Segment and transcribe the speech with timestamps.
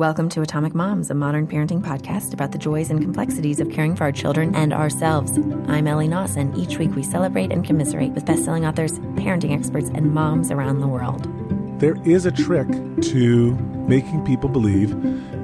[0.00, 3.94] Welcome to Atomic Moms, a modern parenting podcast about the joys and complexities of caring
[3.94, 5.36] for our children and ourselves.
[5.68, 9.90] I'm Ellie Knaus, and each week we celebrate and commiserate with best-selling authors, parenting experts,
[9.92, 11.28] and moms around the world.
[11.80, 13.54] There is a trick to
[13.86, 14.90] making people believe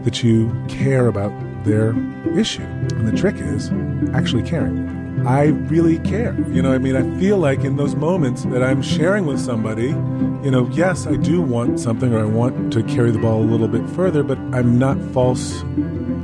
[0.04, 1.32] that you care about
[1.66, 1.90] their
[2.38, 2.62] issue.
[2.62, 3.70] And the trick is
[4.14, 4.96] actually caring.
[5.26, 6.38] I really care.
[6.50, 9.88] You know, I mean, I feel like in those moments that I'm sharing with somebody,
[9.88, 13.44] you know, yes, I do want something or I want to carry the ball a
[13.44, 15.62] little bit further, but I'm not false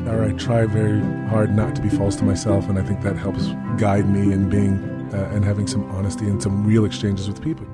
[0.07, 2.69] or I try very hard not to be false to myself.
[2.69, 3.49] And I think that helps
[3.81, 4.79] guide me in being
[5.13, 7.67] uh, and having some honesty and some real exchanges with people.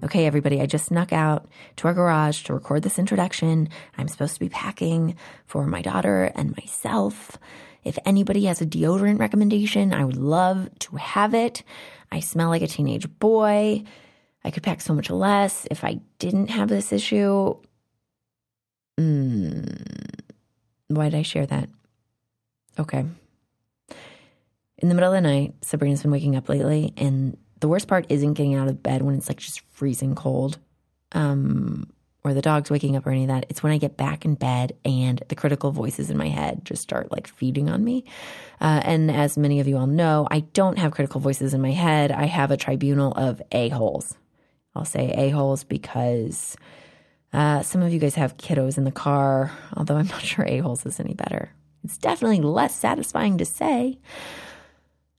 [0.00, 3.68] Okay, everybody, I just snuck out to our garage to record this introduction.
[3.96, 7.36] I'm supposed to be packing for my daughter and myself.
[7.82, 11.64] If anybody has a deodorant recommendation, I would love to have it.
[12.12, 13.82] I smell like a teenage boy.
[14.44, 17.56] I could pack so much less if I didn't have this issue.
[19.00, 20.20] Mm,
[20.86, 21.68] why did I share that?
[22.78, 23.04] Okay.
[24.78, 28.06] In the middle of the night, Sabrina's been waking up lately, and the worst part
[28.08, 30.58] isn't getting out of bed when it's like just freezing cold.
[31.12, 31.90] Um,
[32.24, 33.46] or the dog's waking up or any of that.
[33.48, 36.82] It's when I get back in bed and the critical voices in my head just
[36.82, 38.04] start like feeding on me.
[38.60, 41.70] Uh, and as many of you all know, I don't have critical voices in my
[41.70, 42.10] head.
[42.10, 44.14] I have a tribunal of a-holes.
[44.74, 46.56] I'll say a-holes because
[47.32, 50.84] uh, some of you guys have kiddos in the car, although I'm not sure a-holes
[50.86, 51.50] is any better.
[51.84, 53.98] It's definitely less satisfying to say.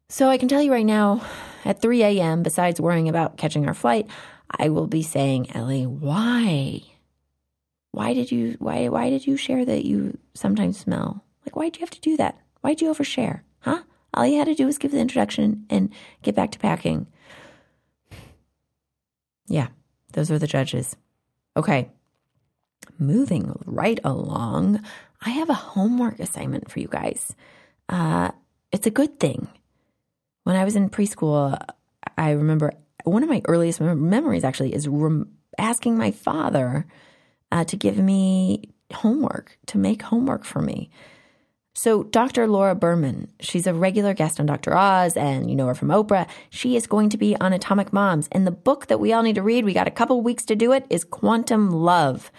[0.09, 1.21] So I can tell you right now,
[1.63, 4.07] at 3 a.m., besides worrying about catching our flight,
[4.49, 6.81] I will be saying, Ellie, why?
[7.91, 11.23] Why did you why why did you share that you sometimes smell?
[11.45, 12.39] Like why'd you have to do that?
[12.61, 13.41] Why'd you overshare?
[13.61, 13.83] Huh?
[14.13, 17.07] All you had to do was give the introduction and get back to packing.
[19.47, 19.67] Yeah,
[20.13, 20.95] those are the judges.
[21.57, 21.89] Okay.
[22.97, 24.83] Moving right along,
[25.21, 27.35] I have a homework assignment for you guys.
[27.88, 28.31] Uh,
[28.71, 29.47] it's a good thing.
[30.49, 31.63] When I was in preschool,
[32.17, 32.71] I remember
[33.03, 35.29] one of my earliest memories actually is rem-
[35.59, 36.87] asking my father
[37.51, 40.89] uh, to give me homework, to make homework for me.
[41.75, 42.47] So, Dr.
[42.47, 44.75] Laura Berman, she's a regular guest on Dr.
[44.75, 46.27] Oz, and you know her from Oprah.
[46.49, 48.27] She is going to be on Atomic Moms.
[48.31, 50.55] And the book that we all need to read, we got a couple weeks to
[50.55, 52.31] do it, is Quantum Love.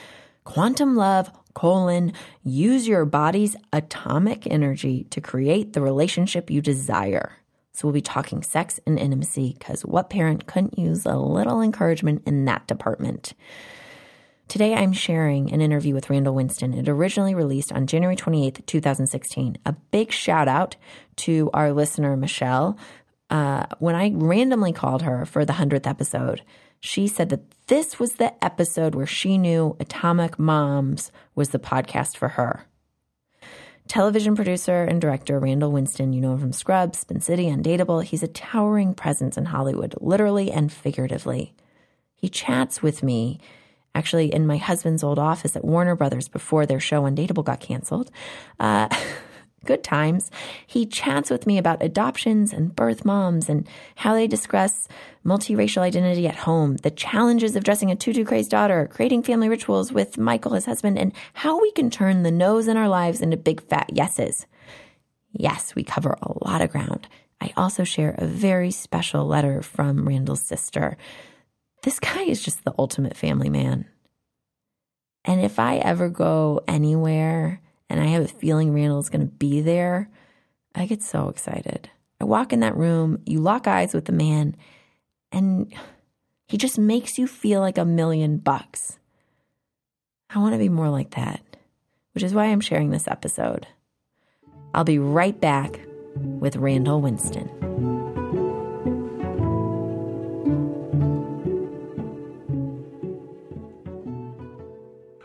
[0.43, 7.37] Quantum Love, colon, use your body's atomic energy to create the relationship you desire.
[7.81, 12.25] So we'll be talking sex and intimacy because what parent couldn't use a little encouragement
[12.27, 13.33] in that department?
[14.49, 16.75] Today I'm sharing an interview with Randall Winston.
[16.75, 19.57] It originally released on January 28th, 2016.
[19.65, 20.77] A big shout out
[21.17, 22.77] to our listener, Michelle.
[23.31, 26.43] Uh, when I randomly called her for the 100th episode,
[26.81, 32.19] she said that this was the episode where she knew Atomic Moms was the podcast
[32.19, 32.67] for her.
[33.91, 38.05] Television producer and director Randall Winston, you know him from Scrubs, Spin City, Undateable.
[38.05, 41.55] He's a towering presence in Hollywood, literally and figuratively.
[42.15, 43.41] He chats with me,
[43.93, 48.13] actually, in my husband's old office at Warner Brothers before their show Undateable got canceled.
[48.61, 48.87] Uh,
[49.65, 50.31] good times.
[50.67, 54.89] He chats with me about adoptions and birth moms and how they discuss
[55.25, 59.93] multiracial identity at home, the challenges of dressing a tutu crazed daughter, creating family rituals
[59.93, 63.37] with Michael, his husband, and how we can turn the no's in our lives into
[63.37, 64.47] big fat yeses.
[65.33, 67.07] Yes, we cover a lot of ground.
[67.41, 70.97] I also share a very special letter from Randall's sister.
[71.83, 73.87] This guy is just the ultimate family man.
[75.25, 77.61] And if I ever go anywhere
[77.91, 80.09] and I have a feeling Randall's going to be there,
[80.75, 81.91] I get so excited.
[82.21, 84.57] I walk in that room, you lock eyes with the man,
[85.33, 85.75] and
[86.47, 88.99] he just makes you feel like a million bucks.
[90.31, 91.43] I want to be more like that,
[92.13, 93.67] which is why I'm sharing this episode.
[94.73, 95.81] I'll be right back
[96.15, 97.60] with Randall Winston.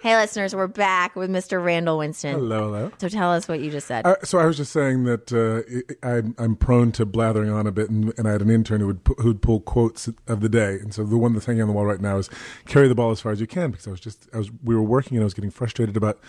[0.06, 1.66] Hey, listeners, we're back with Mr.
[1.66, 2.36] Randall Winston.
[2.36, 2.92] Hello, hello.
[3.00, 4.06] So tell us what you just said.
[4.06, 7.72] Uh, so I was just saying that uh, I'm, I'm prone to blathering on a
[7.72, 10.76] bit, and, and I had an intern who would who'd pull quotes of the day,
[10.76, 12.30] and so the one that's hanging on the wall right now is
[12.68, 14.76] "carry the ball as far as you can," because I was just I was we
[14.76, 16.20] were working and I was getting frustrated about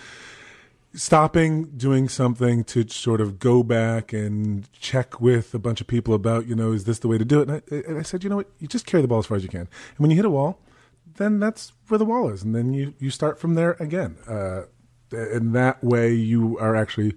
[0.95, 6.15] stopping doing something to sort of go back and check with a bunch of people
[6.15, 8.25] about you know is this the way to do it, and I, and I said
[8.25, 10.11] you know what you just carry the ball as far as you can, and when
[10.11, 10.61] you hit a wall
[11.17, 14.17] then that's where the wall is, and then you you start from there again.
[14.29, 14.63] Uh,
[15.13, 17.15] and that way, you are actually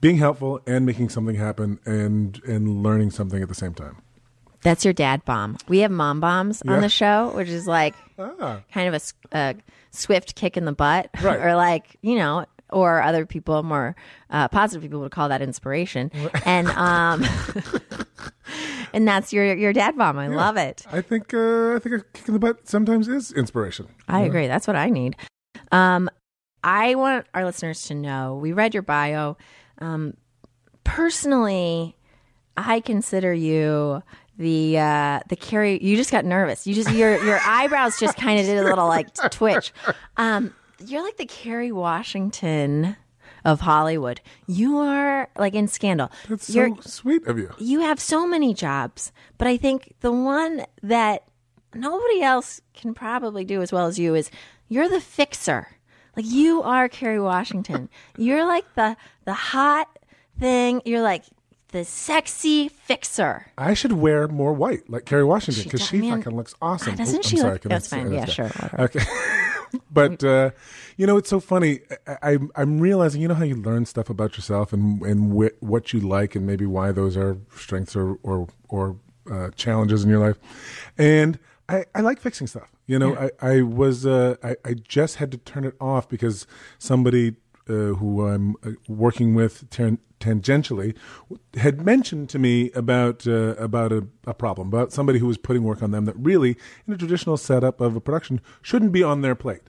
[0.00, 3.96] being helpful and making something happen, and and learning something at the same time.
[4.62, 5.58] That's your dad bomb.
[5.68, 6.74] We have mom bombs Yeah.
[6.74, 8.60] on the show, which is like Ah.
[8.72, 9.54] kind of a
[9.90, 11.40] swift kick in the butt, Right.
[11.44, 13.94] or like you know, or other people more
[14.30, 16.10] uh, positive people would call that inspiration,
[16.44, 17.24] and um,
[18.92, 20.18] and that's your your dad bomb.
[20.18, 20.84] I love it.
[20.90, 23.88] I think uh, I think a kick in the butt sometimes is inspiration.
[24.08, 24.46] I agree.
[24.46, 25.16] That's what I need.
[25.70, 26.10] Um,
[26.64, 29.36] I want our listeners to know we read your bio.
[29.78, 30.14] Um,
[30.84, 31.96] personally,
[32.56, 34.02] I consider you
[34.38, 35.82] the uh, the Kerry.
[35.82, 36.66] You just got nervous.
[36.66, 39.72] You just your your eyebrows just kind of did a little like twitch.
[40.16, 40.54] Um,
[40.86, 42.96] you're like the Kerry Washington
[43.44, 44.20] of Hollywood.
[44.46, 46.10] You are like in Scandal.
[46.28, 47.50] That's so You're sweet of you.
[47.58, 51.24] you have so many jobs, but I think the one that
[51.74, 54.30] nobody else can probably do as well as you is
[54.68, 55.66] you're the fixer.
[56.16, 57.88] Like you are Kerry Washington.
[58.16, 59.88] you're like the the hot
[60.38, 60.82] thing.
[60.84, 61.24] You're like
[61.68, 63.46] the sexy fixer.
[63.56, 66.96] I should wear more white, like Kerry Washington, because does- she fucking looks awesome.
[66.96, 68.12] doesn't Oh, she I'm sorry, look- that's fine.
[68.12, 68.80] Yeah, sure, whatever.
[68.82, 69.00] Okay.
[69.90, 70.50] but uh,
[70.96, 71.80] you know, it's so funny.
[72.22, 75.92] I, I'm realizing, you know, how you learn stuff about yourself and and wh- what
[75.92, 78.96] you like, and maybe why those are strengths or or or
[79.30, 80.38] uh, challenges in your life.
[80.98, 81.38] And
[81.68, 82.70] I, I like fixing stuff.
[82.86, 86.46] You know, I, I was uh, I, I just had to turn it off because
[86.78, 87.36] somebody
[87.68, 90.96] uh, who I'm uh, working with tan- tangentially
[91.54, 95.64] had mentioned to me about uh, about a, a problem about somebody who was putting
[95.64, 96.56] work on them that really,
[96.86, 99.62] in a traditional setup of a production, shouldn't be on their plate.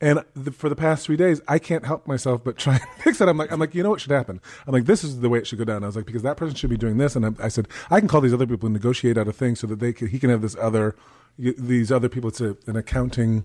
[0.00, 3.20] And the, for the past three days, I can't help myself but try and fix
[3.20, 3.28] it.
[3.28, 4.40] I'm like, I'm like, you know what should happen?
[4.66, 5.82] I'm like, this is the way it should go down.
[5.82, 8.00] I was like, because that person should be doing this, and I, I said, I
[8.00, 10.18] can call these other people and negotiate out a thing so that they can, he
[10.18, 10.96] can have this other,
[11.38, 12.28] these other people.
[12.28, 13.44] It's a, an accounting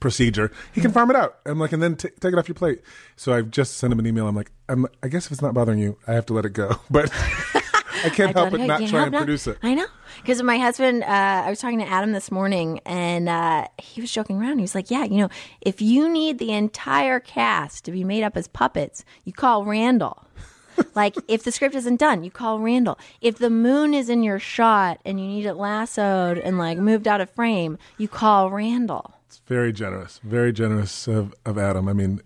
[0.00, 0.50] procedure.
[0.72, 1.38] He can farm it out.
[1.46, 2.80] I'm like, and then t- take it off your plate.
[3.16, 4.26] So I've just sent him an email.
[4.26, 6.52] I'm like, I'm, I guess if it's not bothering you, I have to let it
[6.52, 6.76] go.
[6.90, 7.10] But
[8.04, 9.58] I can't help but not try and not- produce it.
[9.62, 9.86] I know.
[10.22, 14.12] Because my husband, uh, I was talking to Adam this morning and uh, he was
[14.12, 14.58] joking around.
[14.58, 15.28] He was like, Yeah, you know,
[15.60, 20.24] if you need the entire cast to be made up as puppets, you call Randall.
[20.94, 22.98] like, if the script isn't done, you call Randall.
[23.20, 27.08] If the moon is in your shot and you need it lassoed and like moved
[27.08, 29.14] out of frame, you call Randall.
[29.28, 31.86] It's very generous, very generous of, of Adam.
[31.86, 32.22] I mean,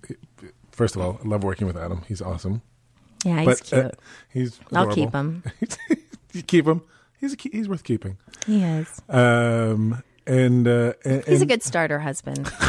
[0.71, 2.03] first of all, I love working with Adam.
[2.07, 2.63] He's awesome.
[3.25, 3.85] Yeah, he's but cute.
[3.85, 3.91] uh,
[4.33, 5.43] he's I'll keep him.
[6.33, 6.83] you keep him.
[7.21, 8.19] He's a, he's worth keeping.
[8.47, 9.03] He is.
[9.09, 12.51] Um, and, uh, and He's a good starter husband.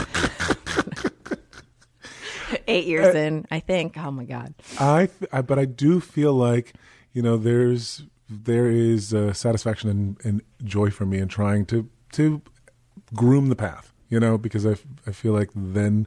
[2.68, 3.97] Eight years in, I think.
[4.00, 4.56] Oh my God.
[4.79, 6.74] I, I, but I do feel like
[7.13, 11.88] you know there's there is uh, satisfaction and, and joy for me in trying to
[12.13, 12.41] to
[13.13, 13.93] groom the path.
[14.13, 16.06] You know, because I, f- I feel like then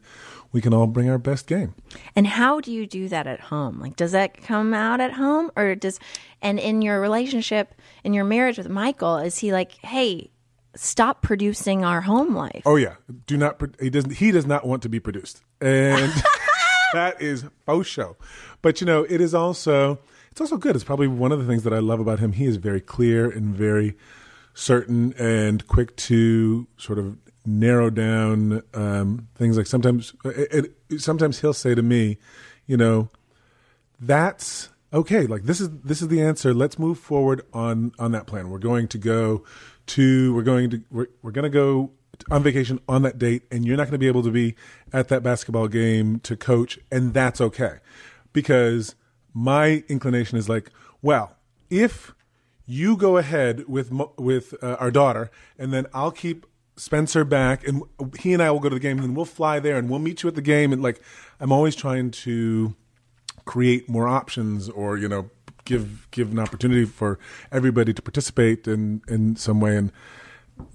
[0.53, 1.75] we can all bring our best game.
[2.14, 3.81] And how do you do that at home?
[3.81, 5.99] Like, does that come out at home, or does?
[6.41, 7.75] And in your relationship,
[8.05, 10.31] in your marriage with Michael, is he like, hey,
[10.76, 12.62] stop producing our home life?
[12.64, 12.94] Oh yeah,
[13.26, 13.61] do not.
[13.81, 14.12] He doesn't.
[14.12, 16.12] He does not want to be produced, and
[16.93, 18.17] that is faux show.
[18.62, 19.99] But you know, it is also.
[20.31, 20.76] It's also good.
[20.76, 22.35] It's probably one of the things that I love about him.
[22.35, 23.97] He is very clear and very
[24.55, 29.56] certain and quick to sort of narrow down um, things.
[29.56, 32.19] Like sometimes, it, it, sometimes he'll say to me,
[32.66, 33.08] you know,
[34.00, 38.26] that's okay like this is this is the answer let's move forward on on that
[38.26, 39.43] plan we're going to go
[39.84, 41.90] to we're going to we're, we're going to go
[42.31, 44.54] on vacation on that date and you're not going to be able to be
[44.93, 47.79] at that basketball game to coach and that's okay
[48.32, 48.94] because
[49.34, 50.70] my inclination is like
[51.03, 51.36] well
[51.69, 52.15] if
[52.67, 56.46] you go ahead with with uh, our daughter and then I'll keep
[56.77, 57.83] Spencer back and
[58.19, 59.99] he and I will go to the game and then we'll fly there and we'll
[59.99, 61.01] meet you at the game and like
[61.41, 62.75] I'm always trying to
[63.45, 65.31] create more options or you know
[65.65, 67.19] give give an opportunity for
[67.51, 69.91] everybody to participate in in some way and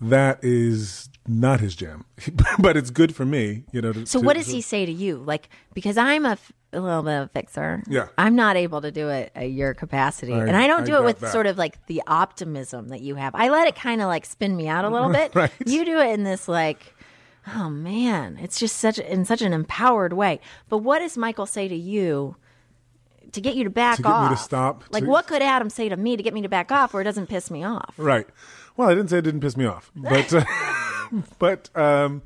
[0.02, 2.04] that is not his jam
[2.60, 4.92] but it's good for me you know to, So to- what does he say to
[4.92, 5.18] you?
[5.18, 6.38] Like, because I'm a,
[6.74, 7.84] a little bit of a fixer.
[7.88, 8.08] Yeah.
[8.18, 10.34] I'm not able to do it at your capacity.
[10.34, 11.32] I- and I don't I do it with that.
[11.32, 13.36] sort of like the optimism that you have.
[13.36, 15.36] I let it kind of like spin me out a little bit.
[15.36, 15.52] Right.
[15.66, 16.96] You do it in this like,
[17.56, 20.40] oh man, it's just such in such an empowered way.
[20.70, 22.36] But what does Michael say to you
[23.34, 24.32] to get you to back To off?
[24.32, 26.72] to stop, Like, to- what could Adam say to me to get me to back
[26.72, 27.94] off where it doesn't piss me off?
[27.98, 28.28] Right.
[28.78, 30.44] Well, I didn't say it didn't piss me off, but uh,
[31.40, 32.22] but um,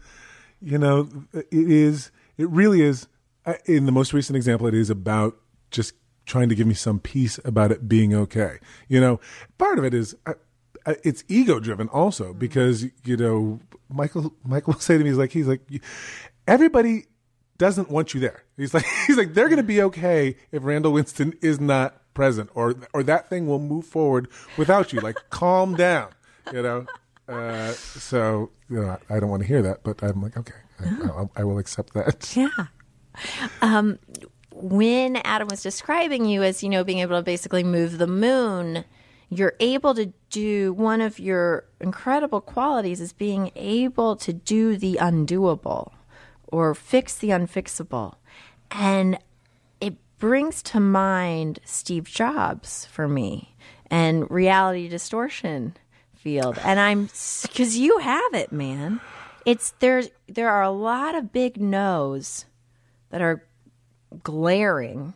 [0.61, 2.11] you know, it is.
[2.37, 3.07] It really is.
[3.65, 5.37] In the most recent example, it is about
[5.71, 5.93] just
[6.25, 8.57] trying to give me some peace about it being okay.
[8.87, 9.19] You know,
[9.57, 10.15] part of it is.
[11.03, 13.59] It's ego driven also because you know
[13.89, 15.61] Michael Michael will say to me he's like he's like
[16.47, 17.05] everybody
[17.57, 18.43] doesn't want you there.
[18.57, 22.49] He's like he's like they're going to be okay if Randall Winston is not present
[22.53, 24.99] or or that thing will move forward without you.
[25.01, 26.09] Like calm down,
[26.51, 26.85] you know.
[27.27, 30.85] uh, so you know, I don't want to hear that, but I'm like, okay, I,
[30.85, 32.35] I, I will accept that.
[32.35, 32.49] Yeah.
[33.61, 33.99] Um,
[34.51, 38.85] when Adam was describing you as, you know, being able to basically move the moon,
[39.29, 44.97] you're able to do one of your incredible qualities is being able to do the
[45.01, 45.91] undoable
[46.47, 48.15] or fix the unfixable.
[48.71, 49.19] And
[49.81, 53.55] it brings to mind Steve Jobs for me
[53.89, 55.75] and reality distortion
[56.13, 56.57] field.
[56.63, 57.09] And I'm
[57.41, 58.99] because you have it, man.
[59.45, 62.45] It's there's there are a lot of big no's
[63.09, 63.43] that are
[64.23, 65.13] glaring.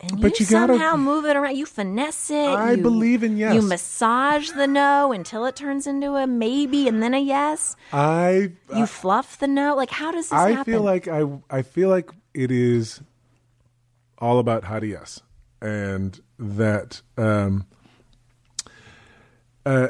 [0.00, 1.56] And But you, you gotta- somehow move it around.
[1.56, 2.34] You finesse it.
[2.48, 3.54] I you- believe in yes.
[3.54, 7.74] You massage the no until it turns into a maybe and then a yes.
[7.92, 9.74] I You fluff the no.
[9.76, 10.72] Like, how does this I happen?
[10.74, 13.00] feel like I I feel like it is
[14.18, 15.22] all about how to yes,
[15.62, 17.64] and that um,
[19.64, 19.88] uh,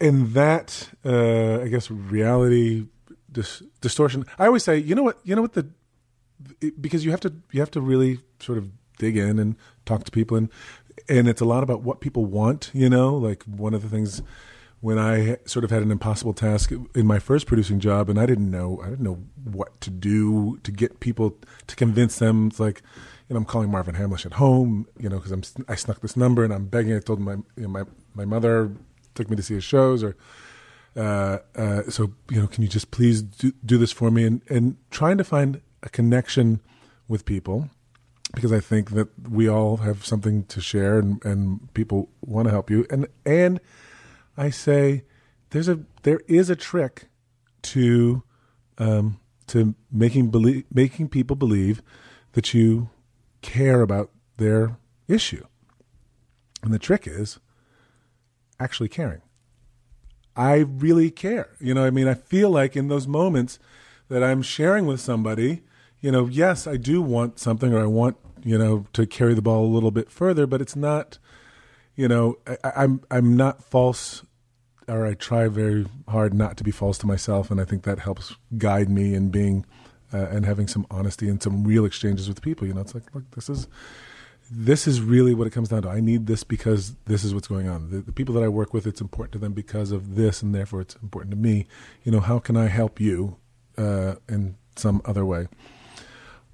[0.00, 2.86] and that uh, I guess reality
[3.30, 4.24] dis- distortion.
[4.38, 5.66] I always say, you know what, you know what the
[6.80, 10.10] because you have to you have to really sort of dig in and talk to
[10.10, 10.36] people.
[10.36, 10.48] And
[11.08, 13.14] and it's a lot about what people want you know?
[13.16, 14.22] Like one of the things
[14.80, 18.26] when i sort of had an impossible task in my first producing job and i
[18.26, 22.48] didn't know i didn't know what to do to get people to convince them.
[22.48, 22.82] It's like
[23.28, 26.16] you know i'm calling marvin hamlisch at home you know because i'm i snuck this
[26.16, 26.94] number and i'm begging.
[26.96, 27.84] I told my you know, my
[28.14, 28.72] my mother
[29.14, 30.16] took me to see his shows or
[30.96, 34.24] uh, uh, so you know, can you just please do, do this for me?
[34.24, 36.60] And and trying to find a connection
[37.08, 37.68] with people
[38.34, 42.50] because I think that we all have something to share and, and people want to
[42.50, 42.86] help you.
[42.90, 43.60] And and
[44.36, 45.04] I say
[45.50, 47.08] there's a there is a trick
[47.62, 48.22] to
[48.78, 51.82] um, to making believe making people believe
[52.32, 52.90] that you
[53.42, 55.44] care about their issue.
[56.62, 57.38] And the trick is
[58.58, 59.22] actually caring.
[60.34, 61.50] I really care.
[61.60, 63.58] You know, I mean, I feel like in those moments
[64.08, 65.62] that I'm sharing with somebody,
[66.02, 69.40] you know, yes, I do want something or I want, you know, to carry the
[69.40, 71.18] ball a little bit further, but it's not,
[71.96, 74.24] you know, I, I'm I'm not false
[74.88, 78.00] or I try very hard not to be false to myself and I think that
[78.00, 79.64] helps guide me in being
[80.12, 82.66] uh, and having some honesty and some real exchanges with people.
[82.66, 83.68] You know, it's like, look, this is
[84.50, 85.88] this is really what it comes down to.
[85.88, 87.90] I need this because this is what's going on.
[87.90, 90.54] The, the people that I work with, it's important to them because of this, and
[90.54, 91.66] therefore it's important to me.
[92.02, 93.38] You know, how can I help you
[93.78, 95.48] uh, in some other way,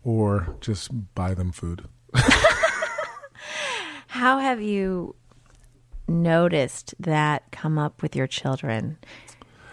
[0.03, 1.87] or just buy them food?
[4.09, 5.15] How have you
[6.07, 8.99] noticed that come up with your children?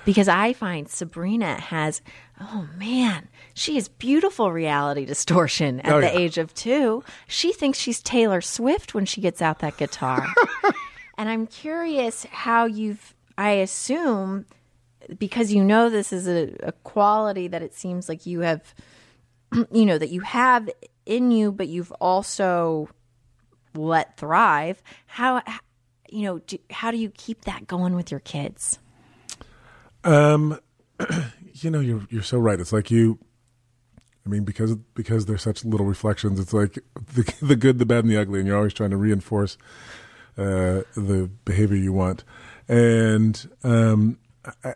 [0.03, 2.01] Because I find Sabrina has,
[2.39, 6.20] oh man, she has beautiful reality distortion at Oh, the yeah.
[6.20, 7.03] age of two.
[7.27, 10.27] She thinks she's Taylor Swift when she gets out that guitar.
[11.17, 14.46] and I'm curious how you've, I assume,
[15.17, 18.75] because you know this is a, a quality that it seems like you have,
[19.71, 20.69] you know, that you have
[21.05, 22.89] in you, but you've also
[23.74, 24.81] let thrive.
[25.07, 25.41] How,
[26.09, 28.79] you know, do, how do you keep that going with your kids?
[30.03, 30.59] Um,
[31.53, 32.59] you know, you're you're so right.
[32.59, 33.19] It's like you.
[34.25, 36.79] I mean, because because they're such little reflections, it's like
[37.13, 39.57] the the good, the bad, and the ugly, and you're always trying to reinforce
[40.38, 42.24] uh, the behavior you want.
[42.67, 44.17] And um,
[44.63, 44.74] I, I-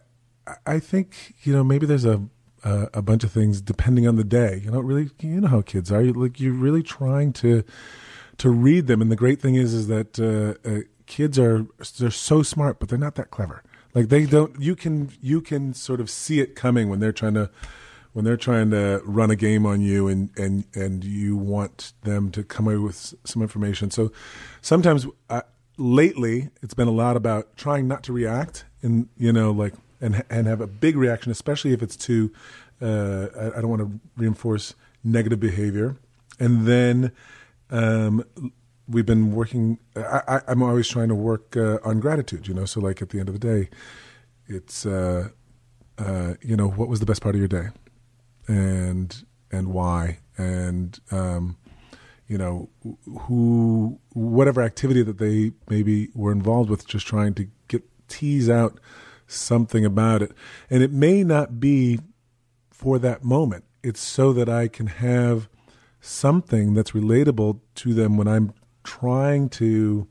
[0.65, 2.23] I think you know maybe there's a,
[2.63, 4.61] a a bunch of things depending on the day.
[4.63, 6.01] You know, really, you know how kids are.
[6.01, 7.63] You like you're really trying to
[8.39, 9.01] to read them.
[9.01, 11.65] And the great thing is, is that uh, uh, kids are
[11.99, 13.63] they're so smart, but they're not that clever.
[13.93, 14.59] Like they don't.
[14.59, 17.49] You can you can sort of see it coming when they're trying to
[18.13, 22.31] when they're trying to run a game on you, and and and you want them
[22.31, 23.91] to come away with some information.
[23.91, 24.11] So
[24.61, 25.41] sometimes uh,
[25.77, 30.23] lately, it's been a lot about trying not to react, and you know, like and
[30.29, 32.31] and have a big reaction, especially if it's to.
[32.81, 35.97] Uh, I, I don't want to reinforce negative behavior,
[36.39, 37.11] and then
[37.69, 38.23] um,
[38.87, 39.79] we've been working.
[39.95, 42.47] I, I'm always trying to work uh, on gratitude.
[42.47, 43.69] You know, so like at the end of the day,
[44.47, 45.29] it's uh,
[45.97, 47.67] uh, you know what was the best part of your day,
[48.47, 51.57] and and why, and um,
[52.27, 52.69] you know
[53.21, 58.79] who whatever activity that they maybe were involved with, just trying to get tease out
[59.29, 60.31] something about it,
[60.69, 61.99] and it may not be
[62.69, 63.63] for that moment.
[63.83, 65.49] It's so that I can have
[66.01, 70.07] something that's relatable to them when I'm trying to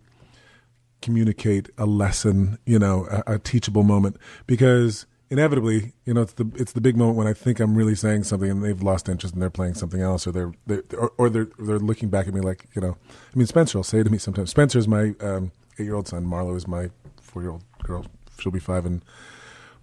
[1.00, 4.16] communicate a lesson, you know, a, a teachable moment.
[4.46, 7.94] Because inevitably, you know, it's the it's the big moment when I think I'm really
[7.94, 11.12] saying something and they've lost interest and they're playing something else, or they're, they're or,
[11.18, 14.02] or they're they're looking back at me like, you know, I mean, Spencer will say
[14.02, 14.50] to me sometimes.
[14.50, 16.26] Spencer is my um, eight year old son.
[16.26, 18.06] Marlo is my four year old girl.
[18.38, 19.02] She'll be five in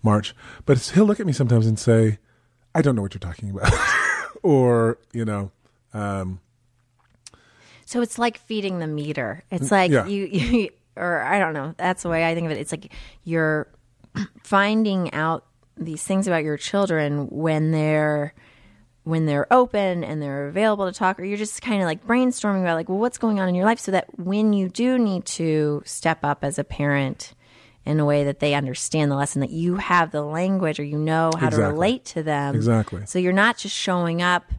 [0.03, 0.35] march.
[0.65, 2.19] But he'll look at me sometimes and say,
[2.73, 3.71] "I don't know what you're talking about,"
[4.43, 5.51] or you know.
[5.93, 6.39] Um,
[7.85, 9.43] so it's like feeding the meter.
[9.51, 10.05] It's like yeah.
[10.05, 11.73] you, you, or I don't know.
[11.77, 12.57] That's the way I think of it.
[12.57, 12.91] It's like
[13.23, 13.67] you're
[14.43, 15.45] finding out
[15.77, 18.33] these things about your children when they're
[19.03, 22.61] when they're open and they're available to talk, or you're just kind of like brainstorming
[22.61, 25.25] about like, well, what's going on in your life, so that when you do need
[25.25, 27.33] to step up as a parent
[27.85, 30.97] in a way that they understand the lesson, that you have the language or you
[30.97, 31.57] know how Exactly.
[31.63, 32.55] to relate to them.
[32.55, 33.05] Exactly.
[33.05, 34.51] So you're not just showing up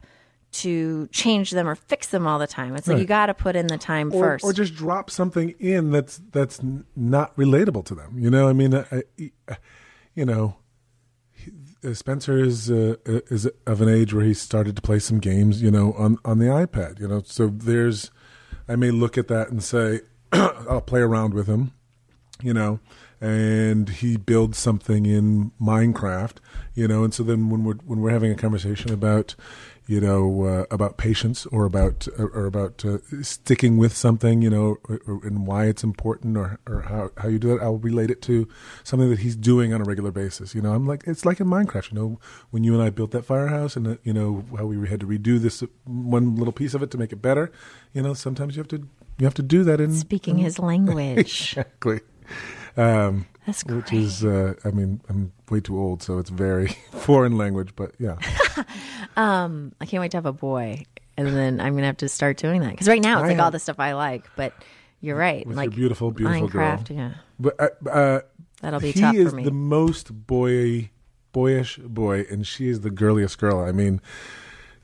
[0.53, 2.75] to change them or fix them all the time.
[2.75, 4.45] It's like you got to put in the time or, first.
[4.45, 6.61] or just drop something in that's that's
[6.95, 8.17] not relatable to them.
[8.17, 9.03] You know, I mean, I,
[9.49, 9.57] I-
[10.15, 10.55] you know,
[11.93, 15.61] Spencer is uh, uh, is of an age where he started to play some games.
[15.61, 16.99] You know, on on the iPad.
[16.99, 18.09] You know, so there's,
[18.67, 21.71] I may look at that and say, I'll play around with him.
[22.41, 22.79] You know,
[23.19, 26.37] and he builds something in Minecraft.
[26.75, 29.35] You know, and so then when we're when we're having a conversation about
[29.87, 34.75] you know, uh, about patience or about or, about uh, sticking with something, you know,
[34.89, 37.61] or, or, and why it's important, or or how how you do it.
[37.61, 38.49] I'll relate it to
[38.83, 40.53] something that he's doing on a regular basis.
[40.53, 41.91] You know, I'm like it's like in Minecraft.
[41.91, 42.19] You know,
[42.51, 45.07] when you and I built that firehouse, and uh, you know how we had to
[45.07, 47.49] redo this one little piece of it to make it better.
[47.93, 48.85] You know, sometimes you have to
[49.17, 51.17] you have to do that in Speaking his language.
[51.17, 52.01] exactly.
[52.77, 53.77] Um, That's great.
[53.77, 57.75] which is, uh, I mean, I'm way too old, so it's very foreign language.
[57.75, 58.17] But yeah,
[59.17, 60.83] um, I can't wait to have a boy,
[61.17, 63.39] and then I'm gonna have to start doing that because right now it's I like
[63.39, 64.53] all the stuff I like, but
[65.01, 65.45] you're right.
[65.45, 66.97] with like your beautiful, beautiful Minecraft, girl.
[66.97, 68.21] yeah, But uh, uh,
[68.61, 69.43] that'll be he tough is for me.
[69.43, 70.89] the most boy,
[71.31, 73.59] boyish boy, and she is the girliest girl.
[73.59, 74.01] I mean,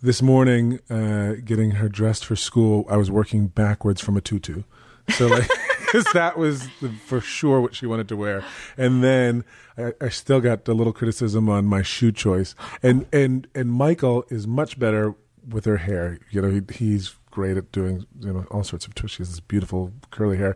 [0.01, 4.63] this morning, uh, getting her dressed for school, I was working backwards from a tutu.
[5.09, 5.49] So like,
[5.93, 8.43] because that was the, for sure what she wanted to wear,
[8.77, 9.45] and then
[9.77, 14.25] I, I still got a little criticism on my shoe choice, and and and Michael
[14.29, 15.13] is much better
[15.47, 16.17] with her hair.
[16.31, 19.17] You know, he, he's great at doing you know all sorts of twists.
[19.17, 20.55] She has this beautiful curly hair,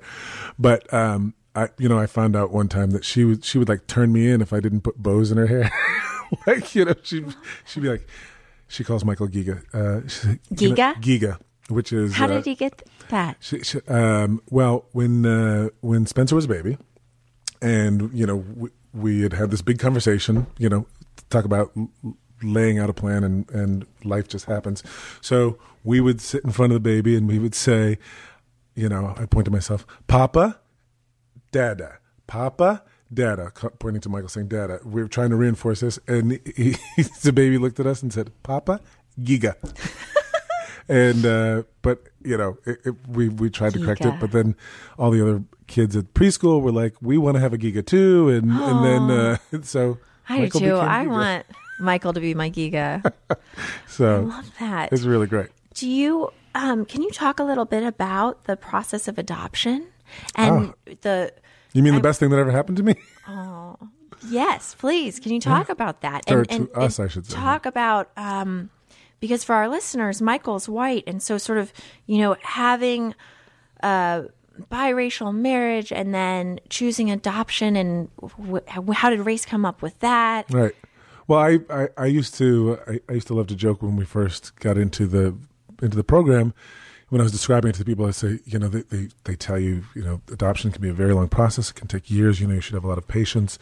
[0.57, 3.69] but um, I you know I found out one time that she would she would
[3.69, 5.71] like turn me in if I didn't put bows in her hair.
[6.47, 7.23] like you know she
[7.65, 8.07] she'd be like
[8.67, 9.63] she calls Michael Giga.
[9.71, 10.95] Uh, like, you know, Giga?
[10.95, 13.37] Giga, which is How uh, did he get that?
[13.39, 16.77] she, she, um, well, when uh, when Spencer was a baby,
[17.61, 20.85] and you know we, we had had this big conversation, you know,
[21.29, 21.71] talk about
[22.43, 24.83] laying out a plan, and and life just happens.
[25.21, 27.97] So we would sit in front of the baby, and we would say,
[28.75, 30.59] you know, I point to myself, Papa,
[31.51, 32.83] Dada, Papa.
[33.13, 36.75] Dada, pointing to Michael, saying "Dada." we are trying to reinforce this, and he,
[37.23, 38.81] the baby looked at us and said, "Papa,
[39.17, 39.55] Giga."
[40.89, 44.55] and uh, but you know it, it, we we tried to correct it but then
[44.97, 48.29] all the other kids at preschool were like we want to have a giga too
[48.29, 49.11] and and then
[49.51, 49.97] uh, so
[50.29, 50.77] I Michael do too.
[50.77, 51.09] I Giga.
[51.09, 51.45] want
[51.79, 53.11] Michael to be my Giga.
[53.29, 53.35] I
[53.87, 54.91] so love that.
[54.91, 59.07] it's really great Do you um can you talk a little bit about the process
[59.07, 59.87] of adoption
[60.35, 60.91] and Ah.
[61.01, 61.33] the
[61.73, 62.95] you mean the best thing that ever happened to me
[63.27, 63.75] Oh,
[64.29, 65.19] Yes, please.
[65.19, 66.23] Can you talk about that?
[66.31, 67.35] Or to us, I should say.
[67.35, 68.71] Talk about um,
[69.19, 71.73] because for our listeners, Michael's white, and so sort of
[72.05, 73.15] you know having
[73.81, 74.25] a
[74.71, 78.09] biracial marriage and then choosing adoption, and
[78.51, 80.51] wh- how did race come up with that?
[80.51, 80.75] right
[81.27, 84.05] well i i, I used to I, I used to love to joke when we
[84.05, 85.35] first got into the
[85.81, 86.53] into the program
[87.09, 89.35] when I was describing it to the people, I say, you know, they, they, they
[89.35, 91.69] tell you, you know, adoption can be a very long process.
[91.69, 92.41] It can take years.
[92.41, 93.57] You know, you should have a lot of patience.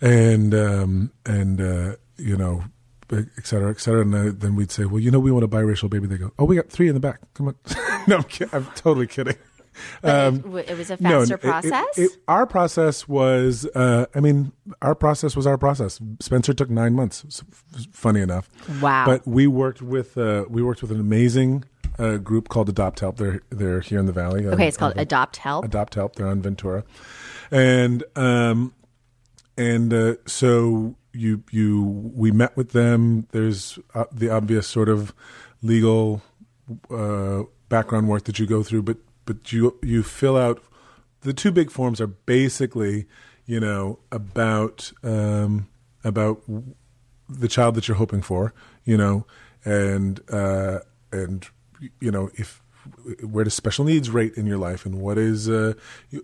[0.00, 2.64] And, um, and, uh, you know,
[3.12, 4.02] et cetera, et cetera.
[4.02, 6.06] And then we'd say, well, you know, we want a biracial baby.
[6.06, 7.20] They go, oh, we got three in the back.
[7.34, 7.54] Come on.
[8.06, 9.36] no, I'm, I'm totally kidding.
[10.02, 12.08] But it, it was a Um, No, faster it- it- process.
[12.26, 14.50] our process was, uh, I mean,
[14.82, 16.00] our process was our process.
[16.20, 17.44] Spencer took nine months.
[17.92, 18.48] Funny enough,
[18.82, 19.04] Wow.
[19.06, 21.64] But we worked with uh, we worked with an amazing
[21.98, 23.18] uh, group called Adopt Help.
[23.18, 24.46] They're they're here in the valley.
[24.48, 25.64] okay, it's called Adopt Help.
[25.64, 26.16] Adopt Help.
[26.16, 26.82] They're on Ventura,
[27.52, 28.74] and um,
[29.56, 31.82] and uh, so you you
[32.14, 33.26] we met with them.
[33.32, 35.12] There's uh, the obvious sort of
[35.62, 36.22] legal
[36.90, 40.62] uh, background work that you go through, but but you you fill out
[41.22, 43.06] the two big forms are basically
[43.46, 45.68] you know about um,
[46.04, 46.42] about
[47.28, 48.54] the child that you're hoping for,
[48.84, 49.26] you know,
[49.64, 50.78] and uh,
[51.12, 51.46] and
[52.00, 52.62] you know if
[53.22, 55.74] where does special needs rate in your life, and what is uh,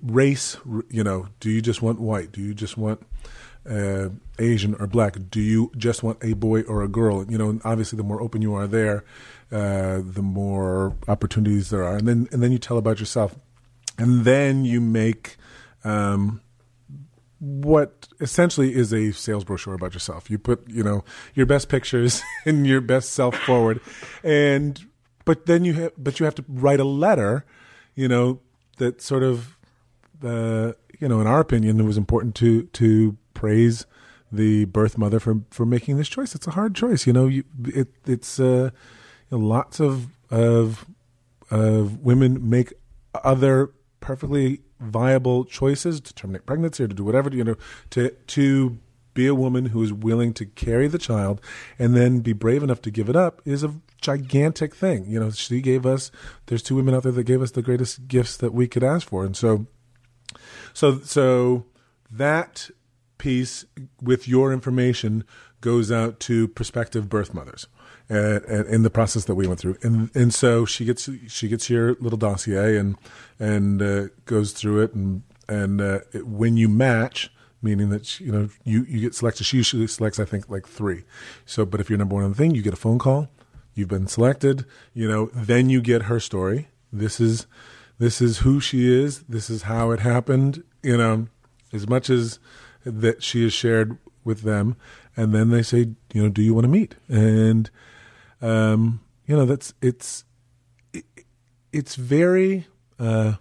[0.02, 0.56] race?
[0.88, 2.32] You know, do you just want white?
[2.32, 3.04] Do you just want
[3.68, 5.16] uh, Asian or black?
[5.30, 7.24] Do you just want a boy or a girl?
[7.24, 9.04] You know, obviously, the more open you are there,
[9.52, 13.36] uh, the more opportunities there are, and then and then you tell about yourself,
[13.98, 15.36] and then you make.
[15.84, 16.40] Um,
[17.40, 20.30] what essentially is a sales brochure about yourself.
[20.30, 23.80] You put, you know, your best pictures and your best self forward,
[24.22, 24.82] and
[25.24, 27.44] but then you have, but you have to write a letter,
[27.94, 28.40] you know,
[28.78, 29.56] that sort of,
[30.20, 33.84] the you know, in our opinion, it was important to to praise
[34.32, 36.34] the birth mother for for making this choice.
[36.34, 37.26] It's a hard choice, you know.
[37.26, 38.70] You, it, it's uh,
[39.30, 40.86] you know, lots of of
[41.50, 42.72] of women make
[43.22, 47.56] other perfectly viable choices to terminate pregnancy or to do whatever you know
[47.90, 48.78] to to
[49.12, 51.40] be a woman who is willing to carry the child
[51.78, 55.04] and then be brave enough to give it up is a gigantic thing.
[55.06, 56.10] You know, she gave us
[56.46, 59.06] there's two women out there that gave us the greatest gifts that we could ask
[59.06, 59.22] for.
[59.22, 59.66] And so
[60.72, 61.66] so so
[62.10, 62.70] that
[63.18, 63.64] piece
[64.00, 65.24] with your information
[65.60, 67.66] goes out to prospective birth mothers
[68.08, 69.76] and, and in the process that we went through.
[69.82, 72.96] And and so she gets she gets your little dossier and
[73.38, 77.30] and uh, goes through it and and uh, it, when you match
[77.62, 81.04] meaning that you know you you get selected she usually selects i think like three.
[81.46, 83.28] So but if you're number one on the thing you get a phone call
[83.74, 86.68] you've been selected you know then you get her story.
[86.92, 87.46] This is
[87.98, 89.20] this is who she is.
[89.22, 91.28] This is how it happened you know
[91.72, 92.38] as much as
[92.84, 94.76] that she has shared with them
[95.16, 96.94] and then they say you know do you want to meet?
[97.08, 97.70] And
[98.40, 100.24] um you know that's it's
[100.92, 101.04] it,
[101.72, 102.66] it's very
[102.98, 103.34] uh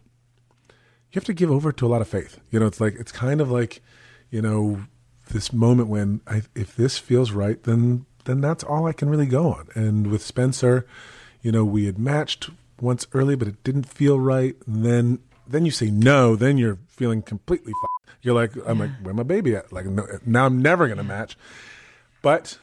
[1.11, 2.39] you have to give over to a lot of faith.
[2.51, 3.81] You know it's like it's kind of like
[4.29, 4.85] you know
[5.29, 9.25] this moment when I, if this feels right then then that's all I can really
[9.25, 9.67] go on.
[9.75, 10.85] And with Spencer
[11.41, 14.55] you know we had matched once early but it didn't feel right.
[14.67, 17.73] And then then you say no then you're feeling completely
[18.23, 19.71] you're like I'm like where my baby at?
[19.71, 21.37] Like no, now I'm never gonna match.
[22.21, 22.57] But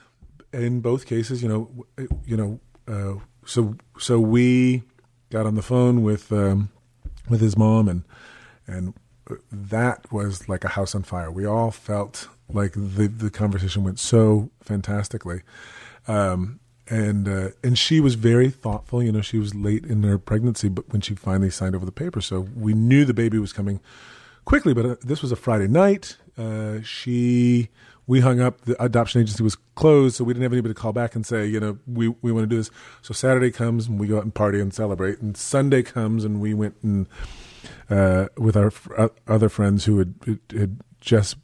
[0.52, 4.82] in both cases you know you know uh, so so we
[5.30, 6.70] got on the phone with um,
[7.28, 8.04] with his mom and
[8.66, 8.94] and
[9.52, 11.30] that was like a house on fire.
[11.30, 15.42] We all felt like the the conversation went so fantastically,
[16.08, 16.58] um,
[16.90, 19.02] and uh, and she was very thoughtful.
[19.02, 21.92] You know, she was late in her pregnancy, but when she finally signed over the
[21.92, 23.80] paper, so we knew the baby was coming
[24.44, 24.74] quickly.
[24.74, 26.16] But uh, this was a Friday night.
[26.36, 27.68] Uh, she
[28.06, 28.62] we hung up.
[28.62, 31.46] The adoption agency was closed, so we didn't have anybody to call back and say,
[31.46, 32.70] you know, we we want to do this.
[33.02, 36.40] So Saturday comes and we go out and party and celebrate, and Sunday comes and
[36.40, 37.06] we went and
[37.88, 40.14] uh, with our f- uh, other friends who had,
[40.50, 41.36] had just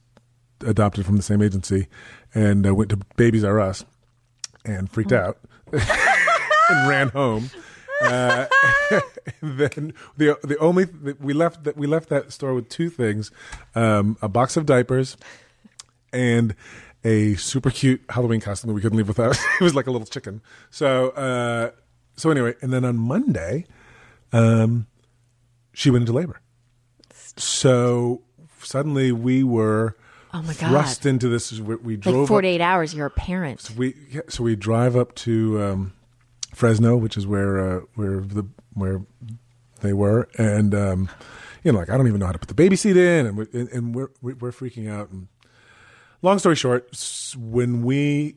[0.66, 1.86] adopted from the same agency
[2.34, 3.84] and uh, went to Babies R Us
[4.66, 5.38] and freaked out
[5.72, 7.50] and ran home.
[8.02, 8.46] Uh,
[9.40, 10.86] then the the only
[11.20, 13.30] we left that we left that store with two things:
[13.74, 15.16] um, a box of diapers
[16.12, 16.54] and
[17.04, 19.38] a super cute Halloween costume that we couldn't leave without.
[19.60, 20.42] it was like a little chicken.
[20.70, 21.70] So uh,
[22.16, 23.64] so anyway, and then on Monday,
[24.32, 24.86] um,
[25.72, 26.40] she went into labor.
[27.36, 28.22] So
[28.62, 29.96] suddenly we were
[30.38, 30.68] Oh my God.
[30.70, 31.52] thrust into this.
[31.58, 33.70] We, we drove Like up- 48 hours, you're a parent.
[33.76, 35.92] we yeah, so we drive up to um,
[36.54, 39.02] Fresno, which is where uh, where the where
[39.80, 41.08] they were, and um,
[41.64, 43.36] you know, like I don't even know how to put the baby seat in, and
[43.38, 45.10] we, and, and we're we're freaking out.
[45.10, 45.28] And
[46.22, 46.88] long story short,
[47.38, 48.36] when we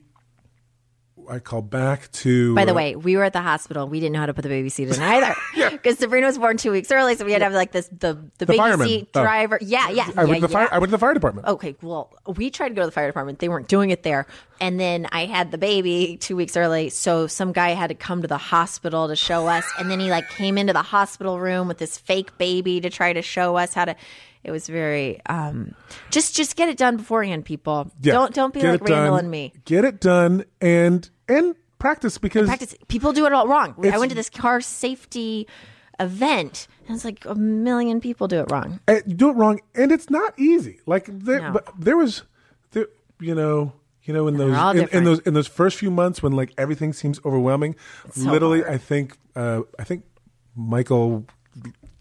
[1.30, 3.86] I call back to By the uh, way, we were at the hospital.
[3.88, 5.34] We didn't know how to put the baby seat in either.
[5.70, 8.18] Because Sabrina was born two weeks early, so we had to have like this the
[8.38, 8.88] the, baby fireman.
[8.88, 9.22] seat Oh.
[9.22, 9.58] driver.
[9.60, 10.64] Yeah, yeah, I yeah, went to the fire.
[10.70, 10.74] yeah.
[10.74, 11.46] I went to the fire department.
[11.46, 13.38] Okay, well, we tried to go to the fire department.
[13.38, 14.26] They weren't doing it there.
[14.60, 16.90] And then I had the baby two weeks early.
[16.90, 19.64] So some guy had to come to the hospital to show us.
[19.78, 23.12] And then he like came into the hospital room with this fake baby to try
[23.12, 23.96] to show us how to.
[24.42, 25.74] It was very um
[26.10, 27.90] just just get it done beforehand, people.
[28.00, 28.14] Yeah.
[28.14, 28.88] Don't don't be Get like.
[28.88, 29.52] Randall and me.
[29.66, 32.74] Get it done and and practice because Practice.
[32.88, 33.74] People do it all wrong.
[33.90, 35.46] I went to this car safety
[35.98, 38.80] event, and it's like a million people do it wrong.
[38.88, 40.80] you do it wrong, and it's not easy.
[40.86, 41.52] Like there, No.
[41.52, 42.22] but there was,
[42.72, 42.86] there,
[43.20, 43.72] you know,
[44.04, 46.92] you know, in those in, in those in those first few months when like everything
[46.92, 47.76] seems overwhelming.
[48.12, 48.74] so literally, hard.
[48.74, 50.04] I think, uh, I think
[50.54, 51.24] Michael.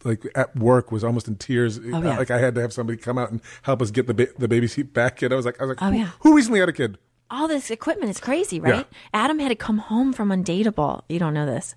[0.05, 1.77] Like at work was almost in tears.
[1.77, 2.17] Oh, yeah.
[2.17, 4.47] Like I had to have somebody come out and help us get the ba- the
[4.47, 5.21] baby seat back.
[5.21, 6.09] And I was like, I was like, Oh, who, yeah.
[6.21, 6.97] who recently had a kid?
[7.31, 8.87] All this equipment is crazy, right?
[9.13, 11.03] Adam had to come home from Undateable.
[11.09, 11.75] You don't know this,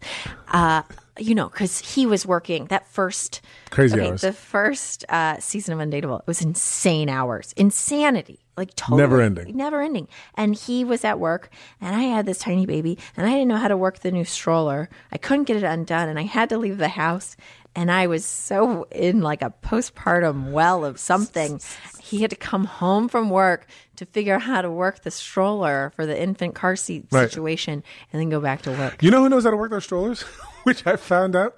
[0.49, 0.83] uh,
[1.19, 4.23] you know, because he was working that first Crazy okay, hours.
[4.23, 9.57] The first uh, season of Undateable, it was insane hours, insanity, like totally Never ending.
[9.57, 10.09] never ending.
[10.35, 13.57] And he was at work, and I had this tiny baby, and I didn't know
[13.57, 14.89] how to work the new stroller.
[15.11, 17.37] I couldn't get it undone, and I had to leave the house.
[17.75, 21.59] And I was so in like a postpartum well of something.
[22.03, 23.67] He had to come home from work
[24.05, 27.31] to figure out how to work the stroller for the infant car seat Right.
[27.31, 29.03] situation and then go back to work.
[29.03, 30.23] You know who knows how to work those strollers?
[30.65, 31.57] Which I found out,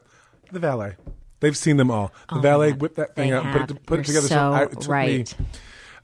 [0.52, 0.96] the valet.
[1.40, 2.12] They've seen them all.
[2.33, 4.28] The valet whipped that thing Oh, They out, and put it put it together.
[4.28, 5.37] so I, it right.
[5.38, 5.46] me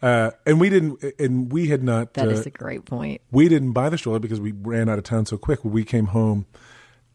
[0.03, 2.14] Uh, and we didn't, and we had not.
[2.14, 3.20] That uh, is a great point.
[3.31, 5.62] we didn't buy the stroller because we ran out of town so quick.
[5.64, 6.46] When we came home,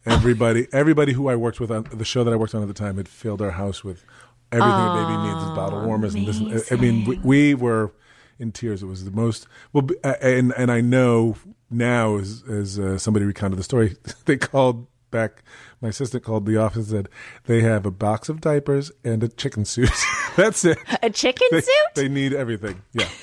[0.06, 2.74] everybody, everybody who I worked with on the show that I worked on at the
[2.74, 4.04] time had filled our house with
[4.52, 6.72] everything a baby needs, is bottle warmers and this.
[6.72, 7.92] I mean, we, we were
[8.39, 8.84] in tears.
[8.84, 9.88] It was the most well,
[10.21, 11.36] and and I know
[11.69, 13.95] now as as uh, somebody recounted the story,
[14.26, 15.43] they called back.
[15.82, 17.10] My assistant called the office and said
[17.45, 19.91] they have a box of diapers and a chicken suit.
[20.36, 20.78] That's it.
[21.04, 21.74] A chicken They, suit?
[21.95, 22.82] they need everything.
[22.93, 23.08] Yeah.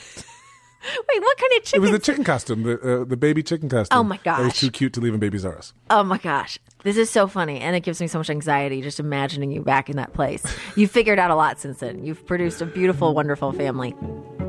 [1.08, 1.78] Wait, what kind of chicken?
[1.78, 3.98] It was the chicken costume, the uh, the baby chicken costume.
[3.98, 5.72] Oh, my gosh, That was too cute to leave in Babies R Us.
[5.90, 8.98] oh my gosh, this is so funny, and it gives me so much anxiety just
[8.98, 10.42] imagining you back in that place.
[10.76, 12.04] You've figured out a lot since then.
[12.04, 13.94] You've produced a beautiful, wonderful family.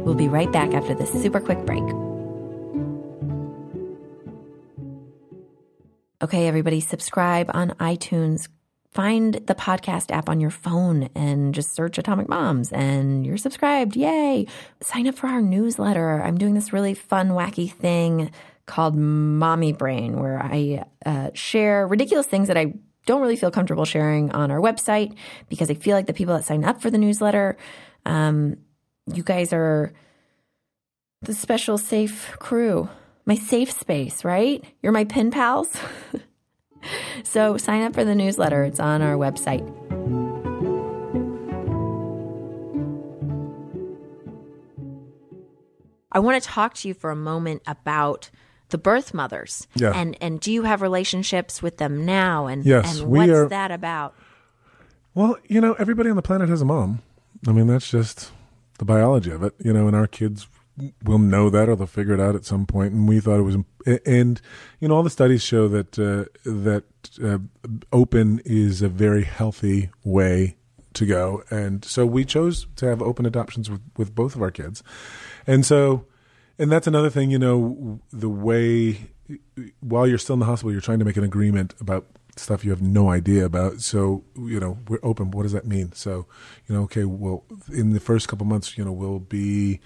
[0.04, 1.84] We'll be right back after this super quick break.
[6.22, 8.48] Okay, everybody, subscribe on iTunes.
[8.92, 13.96] Find the podcast app on your phone and just search Atomic Moms, and you're subscribed.
[13.96, 14.46] Yay!
[14.82, 16.22] Sign up for our newsletter.
[16.22, 18.32] I'm doing this really fun, wacky thing
[18.66, 22.74] called Mommy Brain, where I uh, share ridiculous things that I
[23.06, 25.16] don't really feel comfortable sharing on our website
[25.50, 27.58] because I feel like the people that sign up for the newsletter,
[28.06, 28.58] um,
[29.12, 29.92] you guys are
[31.22, 32.90] the special safe crew,
[33.26, 34.64] my safe space, right?
[34.82, 35.76] You're my pen pals.
[37.24, 38.64] so sign up for the newsletter.
[38.64, 39.64] It's on our website.
[46.12, 48.30] I want to talk to you for a moment about
[48.70, 49.68] the birth mothers.
[49.76, 49.92] Yeah.
[49.96, 52.46] And and do you have relationships with them now?
[52.48, 54.14] And Yes, and we what's are- that about?
[55.16, 57.02] Well, you know, everybody on the planet has a mom.
[57.48, 58.32] I mean, that's just
[58.80, 59.54] the biology of it.
[59.60, 60.48] You know, and our kids
[61.04, 62.94] will know that or they'll figure it out at some point.
[62.94, 63.58] And we thought it was,
[64.06, 64.42] and
[64.80, 66.86] you know, all the studies show that uh, that
[67.24, 67.40] uh,
[67.92, 70.56] open is a very healthy way
[70.94, 71.44] to go.
[71.50, 74.84] And so we chose to have open adoptions with, with both of our kids.
[75.48, 76.06] And so,
[76.60, 79.10] and that's another thing, you know, the way
[79.80, 82.72] while you're still in the hospital, you're trying to make an agreement about stuff you
[82.72, 83.82] have no idea about.
[83.82, 85.32] So, you know, we're open.
[85.32, 85.94] What does that mean?
[85.94, 86.26] So,
[86.68, 89.80] you know, okay, well, in the first couple months, you know, we'll be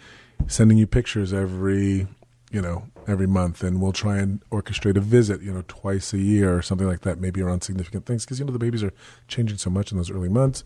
[0.48, 2.08] sending you pictures every,
[2.52, 6.20] you know, every month, and we'll try and orchestrate a visit, you know, twice a
[6.20, 8.94] year or something like that, maybe around significant things, because you know the babies are
[9.28, 10.64] changing so much in those early months.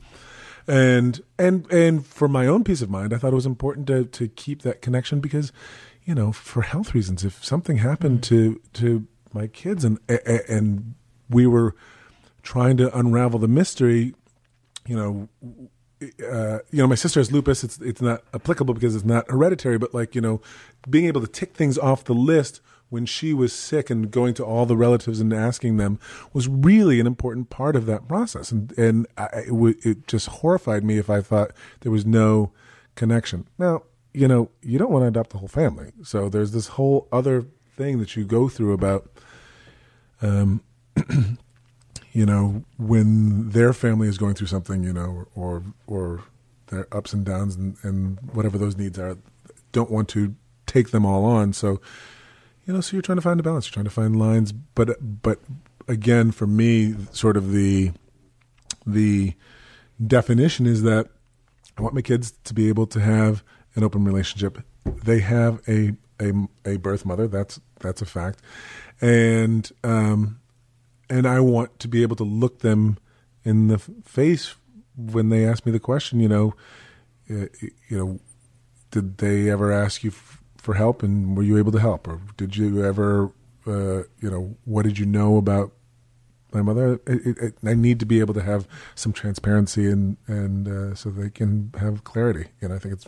[0.68, 4.06] And and and for my own peace of mind, I thought it was important to
[4.06, 5.52] to keep that connection because,
[6.06, 10.94] you know, for health reasons, if something happened to to my kids and and
[11.32, 11.76] we were
[12.44, 14.14] trying to unravel the mystery,
[14.88, 15.30] you know,
[16.02, 17.64] uh, you know, my sister has lupus.
[17.64, 20.42] It's it's not applicable because it's not hereditary, but like you know,
[20.90, 24.44] being able to tick things off the list when she was sick and going to
[24.44, 25.98] all the relatives and asking them
[26.34, 28.52] was really an important part of that process.
[28.52, 32.52] And and I, it, w- it just horrified me if I thought there was no
[32.96, 33.48] connection.
[33.60, 37.08] Now, you know, you don't want to adopt the whole family, so there's this whole
[37.12, 37.46] other
[37.78, 39.10] thing that you go through about.
[40.22, 40.62] Um,
[42.14, 46.24] you know, when their family is going through something, you know, or or
[46.68, 49.18] their ups and downs and, and whatever those needs are,
[49.72, 50.36] don't want to
[50.66, 51.54] take them all on.
[51.54, 51.82] So,
[52.66, 53.68] you know, so you're trying to find a balance.
[53.68, 55.40] You're trying to find lines, but but
[55.88, 57.92] again, for me, sort of the
[58.86, 59.34] the
[60.06, 61.08] definition is that
[61.78, 63.44] I want my kids to be able to have
[63.76, 64.60] an open relationship.
[64.86, 66.34] They have a a,
[66.66, 67.28] a birth mother.
[67.28, 68.42] That's that's a fact,
[69.00, 70.41] and um,
[71.12, 72.98] and I want to be able to look them
[73.44, 74.56] in the face
[74.96, 76.22] when they ask me the question.
[76.22, 76.54] You know,
[77.30, 77.48] uh,
[77.90, 78.20] you know,
[78.92, 82.22] did they ever ask you f- for help, and were you able to help, or
[82.38, 83.26] did you ever,
[83.68, 85.74] uh, you know, what did you know about
[86.54, 86.94] my mother?
[87.06, 90.96] It, it, it, I need to be able to have some transparency and and uh,
[90.96, 92.48] so they can have clarity.
[92.62, 93.08] And I think it's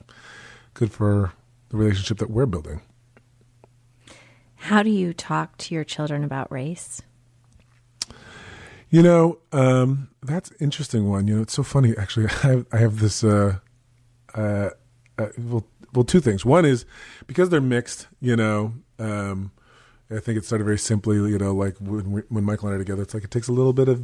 [0.73, 1.31] good for
[1.69, 2.81] the relationship that we're building.
[4.55, 7.01] How do you talk to your children about race?
[8.93, 11.27] You know, um, that's interesting one.
[11.27, 11.97] You know, it's so funny.
[11.97, 13.23] Actually, I have, I have this.
[13.23, 13.57] Uh,
[14.35, 14.69] uh,
[15.17, 16.45] uh, well, well, two things.
[16.45, 16.85] One is
[17.25, 18.05] because they're mixed.
[18.21, 19.51] You know, um,
[20.11, 21.15] I think it started very simply.
[21.15, 23.51] You know, like when when Michael and I are together, it's like it takes a
[23.51, 24.03] little bit of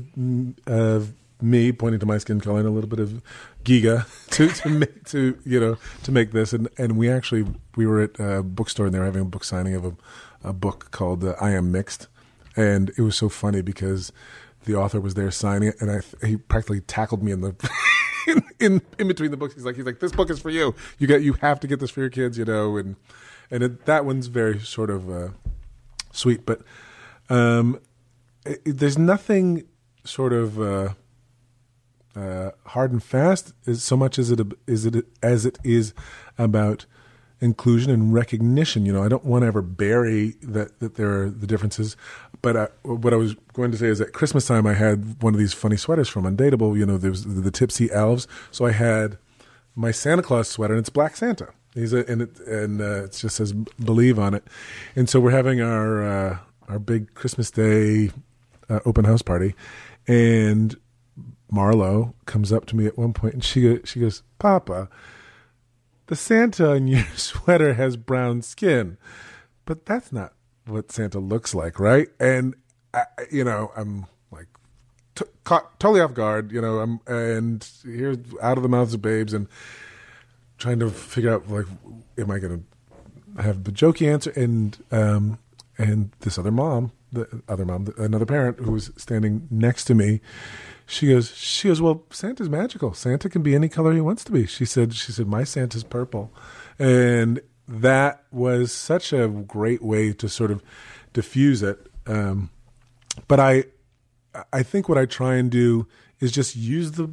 [0.66, 3.22] of me pointing to my skin color and a little bit of
[3.64, 6.52] Giga to to make to you know to make this.
[6.52, 9.44] And and we actually we were at a bookstore and they were having a book
[9.44, 9.94] signing of a,
[10.44, 12.08] a book called uh, I Am Mixed,
[12.56, 14.12] and it was so funny because
[14.66, 17.56] the author was there signing it, and I he practically tackled me in the
[18.28, 19.54] in, in in between the books.
[19.56, 20.76] He's like he's like this book is for you.
[20.98, 22.78] You get you have to get this for your kids, you know.
[22.78, 22.96] And
[23.52, 25.30] and it, that one's very sort of uh,
[26.12, 26.62] sweet, but
[27.30, 27.80] um,
[28.46, 29.64] it, it- there's nothing
[30.04, 30.90] sort of uh,
[32.16, 35.94] uh, hard and fast as so much as it is it as it is
[36.38, 36.86] about
[37.42, 38.86] inclusion and recognition.
[38.86, 41.96] You know, I don't want to ever bury that that there are the differences.
[42.42, 45.34] But I, what I was going to say is at Christmas time, I had one
[45.34, 46.78] of these funny sweaters from Undateable.
[46.78, 49.18] You know, there was the, the Tipsy Elves, so I had
[49.76, 51.50] my Santa Claus sweater, and it's Black Santa.
[51.74, 54.44] He's a, and it and uh, it just says "Believe" on it.
[54.96, 58.12] And so we're having our uh, our big Christmas Day
[58.70, 59.56] uh, open house party,
[60.08, 60.76] and
[61.52, 64.90] Marlo comes up to me at one point, and she she goes, "Papa."
[66.10, 68.98] The Santa in your sweater has brown skin,
[69.66, 70.34] but that's not
[70.66, 72.10] what Santa looks like, right?
[72.20, 72.56] And
[72.94, 74.48] I, you know, I'm like
[75.14, 76.80] t- caught totally off guard, you know.
[76.80, 79.48] I'm and here's out of the mouths of babes and
[80.58, 81.68] trying to figure out like,
[82.18, 82.66] am I going
[83.38, 84.32] to have the jokey answer?
[84.32, 85.38] And um,
[85.78, 90.22] and this other mom, the other mom, another parent who was standing next to me
[90.90, 92.94] she goes, she goes, well, Santa's magical.
[92.96, 94.48] Santa can be any color he wants to be.
[94.48, 96.34] She said, she said, my Santa's purple,
[96.80, 100.64] and that was such a great way to sort of
[101.14, 101.88] diffuse it.
[102.08, 102.50] Um,
[103.28, 103.66] but I,
[104.52, 105.88] I think what I try and do
[106.20, 107.10] is just use the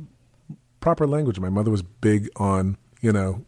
[0.81, 1.39] proper language.
[1.39, 3.45] My mother was big on, you know,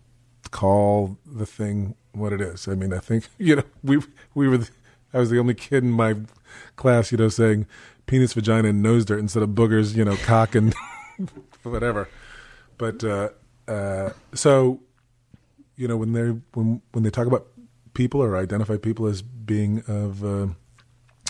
[0.50, 2.68] call the thing what it is.
[2.68, 4.00] I mean, I think you know we
[4.34, 4.58] we were.
[4.58, 4.70] The,
[5.14, 6.16] I was the only kid in my
[6.76, 7.66] class, you know, saying
[8.08, 10.74] penis, vagina, and nose dirt instead of boogers, you know, cock and
[11.62, 12.08] whatever.
[12.76, 13.28] But uh,
[13.68, 14.80] uh, so,
[15.76, 17.46] you know, when they when when they talk about
[17.94, 20.48] people or identify people as being of uh,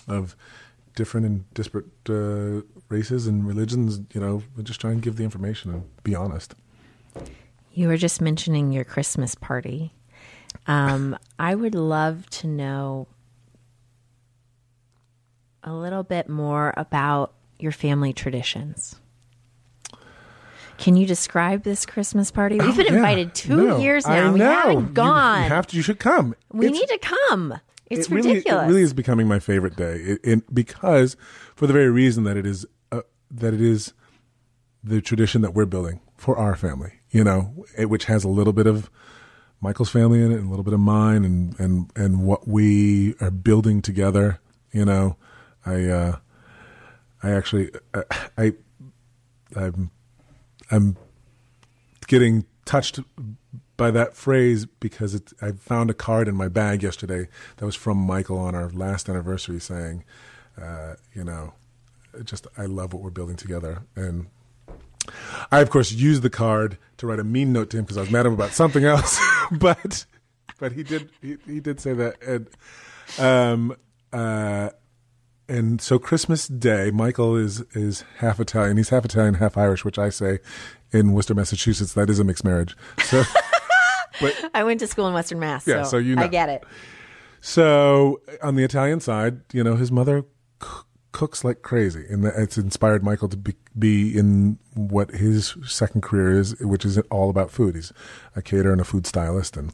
[0.06, 0.34] of
[0.94, 5.72] different and disparate uh, races and religions, you know, just try and give the information
[5.72, 6.54] and be honest.
[7.72, 9.92] You were just mentioning your Christmas party.
[10.66, 13.06] Um, I would love to know
[15.62, 18.96] a little bit more about your family traditions.
[20.78, 22.56] Can you describe this Christmas party?
[22.58, 22.96] We've Oh, been yeah.
[22.96, 24.32] invited two No, years now.
[24.32, 24.44] We know.
[24.52, 25.42] haven't gone.
[25.42, 25.76] You, have to.
[25.76, 26.34] You should come.
[26.52, 27.54] we It's- need to come.
[27.90, 28.64] It's it really, ridiculous.
[28.64, 31.16] It really is becoming my favorite day, it, it, because
[31.56, 33.94] for the very reason that it is uh, that it is
[34.84, 36.92] the tradition that we're building for our family.
[37.10, 38.90] You know, it, which has a little bit of
[39.62, 43.14] Michael's family in it, and a little bit of mine, and and and what we
[43.22, 44.38] are building together.
[44.70, 45.16] You know,
[45.68, 46.16] I uh,
[47.22, 48.02] I actually uh,
[48.36, 48.54] I
[49.54, 49.90] I'm
[50.70, 50.96] I'm
[52.06, 53.00] getting touched
[53.76, 57.76] by that phrase because it, I found a card in my bag yesterday that was
[57.76, 60.04] from Michael on our last anniversary saying,
[60.60, 61.54] uh, you know,
[62.24, 63.82] just I love what we're building together.
[63.94, 64.26] And
[65.50, 68.00] I, of course, used the card to write a mean note to him because I
[68.00, 69.20] was mad at him about something else.
[69.52, 70.06] but
[70.58, 72.22] but he did he, he did say that.
[72.22, 72.48] And
[73.18, 73.76] um
[74.12, 74.70] uh
[75.48, 78.76] and so Christmas Day, Michael is is half Italian.
[78.76, 80.38] He's half Italian, half Irish, which I say
[80.92, 82.76] in Worcester, Massachusetts, that is a mixed marriage.
[83.04, 83.22] So
[84.54, 85.66] I went to school in Western Mass.
[85.66, 86.22] Yeah, so you know.
[86.22, 86.64] I get it.
[87.40, 90.24] So on the Italian side, you know, his mother
[90.62, 90.68] c-
[91.12, 96.02] cooks like crazy, and that- it's inspired Michael to be, be in what his second
[96.02, 97.74] career is, which is all about food.
[97.76, 97.92] He's
[98.34, 99.72] a caterer and a food stylist, and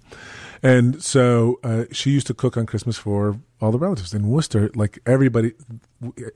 [0.65, 4.71] and so uh, she used to cook on Christmas for all the relatives in Worcester.
[4.75, 5.53] Like everybody,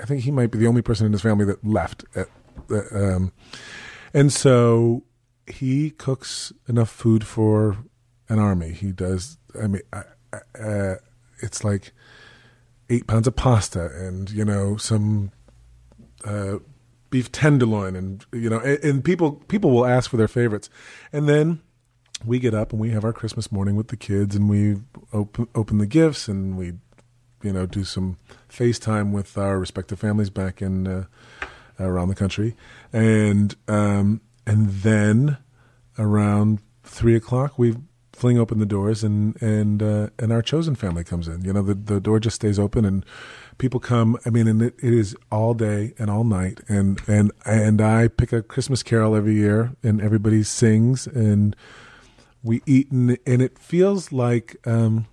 [0.00, 2.04] I think he might be the only person in his family that left.
[2.14, 2.28] At,
[2.70, 3.32] uh, um,
[4.12, 5.02] and so
[5.46, 7.78] he cooks enough food for
[8.28, 8.72] an army.
[8.72, 9.38] He does.
[9.60, 10.96] I mean, uh,
[11.40, 11.92] it's like
[12.90, 15.30] eight pounds of pasta and you know some
[16.24, 16.56] uh,
[17.10, 20.68] beef tenderloin and you know and, and people people will ask for their favorites
[21.12, 21.60] and then
[22.24, 24.76] we get up and we have our christmas morning with the kids and we
[25.12, 26.72] open open the gifts and we
[27.42, 31.04] you know do some facetime with our respective families back in uh,
[31.78, 32.57] around the country
[32.92, 35.38] and um and then
[35.98, 37.76] around three o'clock we
[38.18, 41.44] fling open the doors and and uh, and our chosen family comes in.
[41.44, 43.07] You know, the the door just stays open and
[43.59, 44.18] people come.
[44.26, 46.61] I mean, and it, it is all day and all night.
[46.68, 51.54] And and and I pick a Christmas carol every year, and everybody sings and
[52.48, 54.56] we eat, and, and it feels like.
[54.66, 55.06] Um,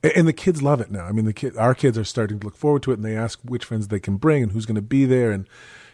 [0.00, 1.04] and the kids love it now.
[1.04, 3.16] I mean, the kid, our kids are starting to look forward to it, and they
[3.16, 5.48] ask which friends they can bring and who's going to be there, and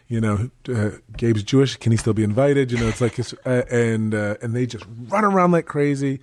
[0.07, 1.75] you know, uh, Gabe's Jewish.
[1.77, 2.71] Can he still be invited?
[2.71, 6.19] You know, it's like, uh, and uh, and they just run around like crazy,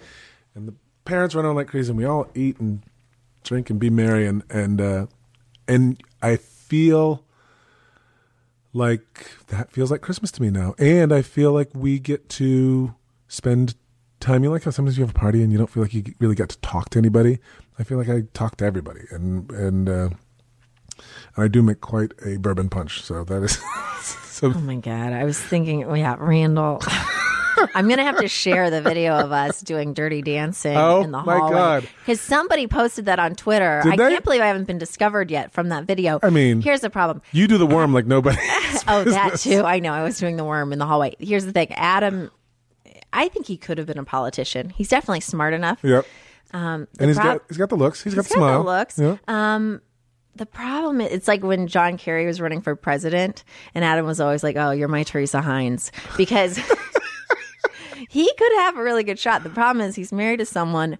[0.54, 0.74] and the
[1.04, 2.82] parents run around like crazy, and we all eat and
[3.42, 5.06] drink and be merry, and and uh,
[5.66, 7.24] and I feel
[8.72, 12.94] like that feels like Christmas to me now, and I feel like we get to
[13.26, 13.74] spend
[14.22, 14.42] time.
[14.44, 16.34] You like how sometimes you have a party and you don't feel like you really
[16.34, 17.38] got to talk to anybody.
[17.78, 19.88] I feel like I talk to everybody, and and.
[19.88, 20.08] Uh,
[21.34, 23.58] and I do make quite a bourbon punch, so that is
[24.24, 24.48] so.
[24.54, 25.12] Oh my god!
[25.12, 26.80] I was thinking, oh, yeah, Randall.
[27.74, 31.22] I'm gonna have to share the video of us doing dirty dancing Oh, in the
[31.22, 31.88] my hallway God.
[32.00, 33.80] because somebody posted that on Twitter.
[33.84, 34.10] Did I they?
[34.12, 36.18] can't believe I haven't been discovered yet from that video.
[36.22, 37.20] I mean- here's the problem.
[37.32, 38.38] You do the worm like nobody.
[38.88, 39.62] Oh, that too.
[39.64, 39.92] I know.
[39.92, 41.14] I was doing the worm in the hallway.
[41.20, 42.30] Here's the thing, Adam.
[43.12, 44.70] I think he could have been a politician.
[44.70, 45.80] He's definitely smart enough.
[45.82, 46.06] Yep.
[46.54, 48.02] Um, And he's prob- got he's got the looks.
[48.02, 48.64] he's got the got the smile.
[48.64, 48.98] looks.
[48.98, 49.16] Yeah.
[49.28, 49.80] Um,
[50.34, 53.44] the problem is, it's like when John Kerry was running for president,
[53.74, 56.56] and Adam was always like, "Oh, you're my Teresa Heinz," because
[58.08, 59.42] he could have a really good shot.
[59.42, 60.98] The problem is he's married to someone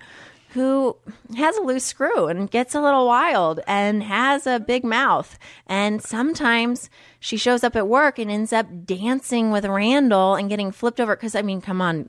[0.52, 0.96] who
[1.36, 5.38] has a loose screw and gets a little wild and has a big mouth.
[5.66, 6.90] And sometimes
[7.20, 11.16] she shows up at work and ends up dancing with Randall and getting flipped over.
[11.16, 12.08] Because, I mean, come on,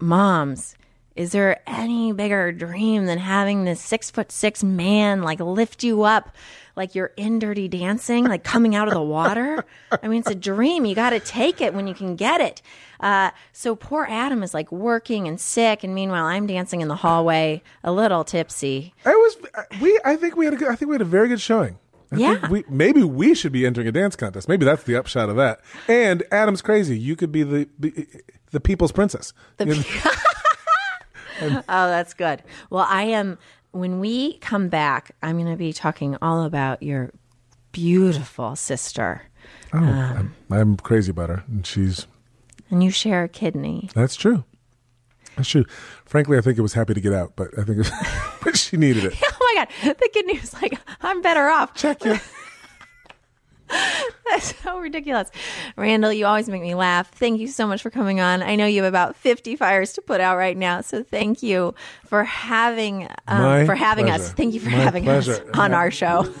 [0.00, 0.76] moms.
[1.16, 6.02] Is there any bigger dream than having this six foot six man like lift you
[6.02, 6.34] up
[6.76, 9.64] like you're in dirty dancing, like coming out of the water?
[10.02, 10.84] I mean, it's a dream.
[10.84, 12.60] You got to take it when you can get it.
[13.00, 16.96] Uh, so poor Adam is like working and sick, and meanwhile I'm dancing in the
[16.96, 18.92] hallway, a little tipsy.
[19.06, 19.36] I was
[19.80, 19.98] we.
[20.04, 20.68] I think we had a good.
[20.68, 21.78] I think we had a very good showing.
[22.12, 22.36] I Yeah.
[22.38, 24.48] think we maybe we should be entering a dance contest.
[24.48, 25.60] Maybe that's the upshot of that.
[25.88, 26.98] And Adam's crazy.
[26.98, 28.06] You could be the the,
[28.50, 29.32] the people's princess.
[29.56, 29.66] The
[31.42, 32.42] oh, that's good.
[32.70, 33.38] Well, I am.
[33.72, 37.10] When we come back, I'm going to be talking all about your
[37.76, 39.20] beautiful sister,
[39.74, 42.06] oh, I'm, um, I'm crazy about her, and she's
[42.70, 43.90] and you share a kidney.
[43.94, 44.44] that's true.
[45.36, 45.66] That's true.
[46.06, 47.92] Frankly, I think it was happy to get out, but I think it,
[48.42, 49.14] but she needed it.
[49.38, 51.74] Oh my god, the kidney was like, I'm better off.
[51.74, 52.18] Check you.
[54.30, 55.30] That's so ridiculous.
[55.76, 57.10] Randall, you always make me laugh.
[57.12, 58.42] Thank you so much for coming on.
[58.42, 61.74] I know you have about 50 fires to put out right now, so thank you
[62.06, 64.32] for having um, for having us.
[64.32, 65.50] Thank you for My having us pleasure.
[65.54, 66.24] on our show.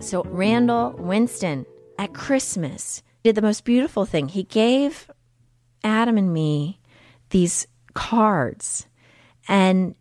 [0.00, 1.66] so Randall Winston
[1.98, 4.28] at Christmas did the most beautiful thing.
[4.28, 5.10] He gave
[5.82, 6.78] Adam and me
[7.30, 8.86] these cards
[9.48, 9.94] and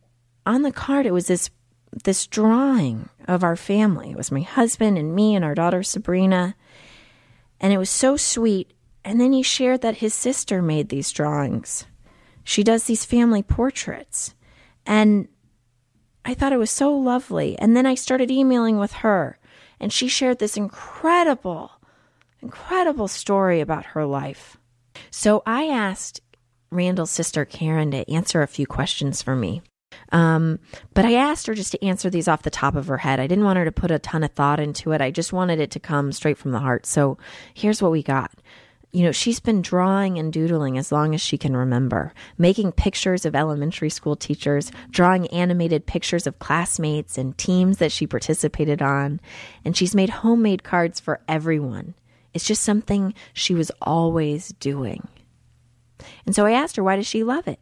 [0.45, 1.49] on the card it was this
[2.03, 4.11] this drawing of our family.
[4.11, 6.55] It was my husband and me and our daughter Sabrina.
[7.61, 8.73] And it was so sweet.
[9.05, 11.85] And then he shared that his sister made these drawings.
[12.43, 14.35] She does these family portraits.
[14.85, 15.29] And
[16.25, 17.57] I thought it was so lovely.
[17.59, 19.37] And then I started emailing with her,
[19.79, 21.71] and she shared this incredible,
[22.41, 24.57] incredible story about her life.
[25.11, 26.21] So I asked
[26.71, 29.61] Randall's sister Karen to answer a few questions for me.
[30.11, 30.59] Um,
[30.93, 33.19] but I asked her just to answer these off the top of her head.
[33.19, 35.01] I didn't want her to put a ton of thought into it.
[35.01, 36.85] I just wanted it to come straight from the heart.
[36.85, 37.17] So
[37.53, 38.31] here's what we got.
[38.91, 43.25] You know, she's been drawing and doodling as long as she can remember, making pictures
[43.25, 49.19] of elementary school teachers, drawing animated pictures of classmates and teams that she participated on.
[49.65, 51.93] And she's made homemade cards for everyone.
[52.33, 55.07] It's just something she was always doing.
[56.25, 57.59] And so I asked her, why does she love it?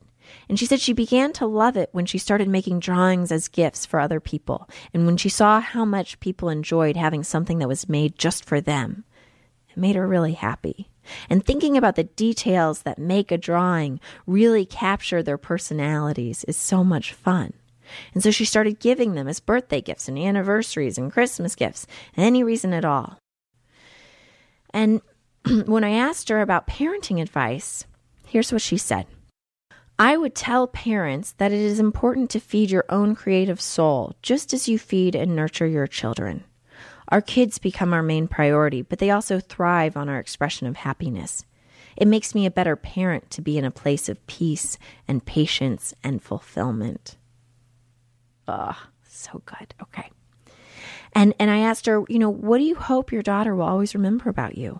[0.49, 3.85] And she said she began to love it when she started making drawings as gifts
[3.85, 7.89] for other people, and when she saw how much people enjoyed having something that was
[7.89, 9.03] made just for them.
[9.69, 10.89] It made her really happy.
[11.29, 16.83] And thinking about the details that make a drawing really capture their personalities is so
[16.83, 17.53] much fun.
[18.13, 22.43] And so she started giving them as birthday gifts and anniversaries and Christmas gifts, any
[22.43, 23.17] reason at all.
[24.73, 25.01] And
[25.65, 27.85] when I asked her about parenting advice,
[28.27, 29.05] here's what she said.
[29.99, 34.53] I would tell parents that it is important to feed your own creative soul just
[34.53, 36.43] as you feed and nurture your children.
[37.09, 41.45] Our kids become our main priority, but they also thrive on our expression of happiness.
[41.95, 45.93] It makes me a better parent to be in a place of peace and patience
[46.03, 47.17] and fulfillment.
[48.47, 48.75] Ugh,
[49.07, 49.75] so good.
[49.81, 50.09] Okay.
[51.13, 53.93] And and I asked her, you know, what do you hope your daughter will always
[53.93, 54.79] remember about you?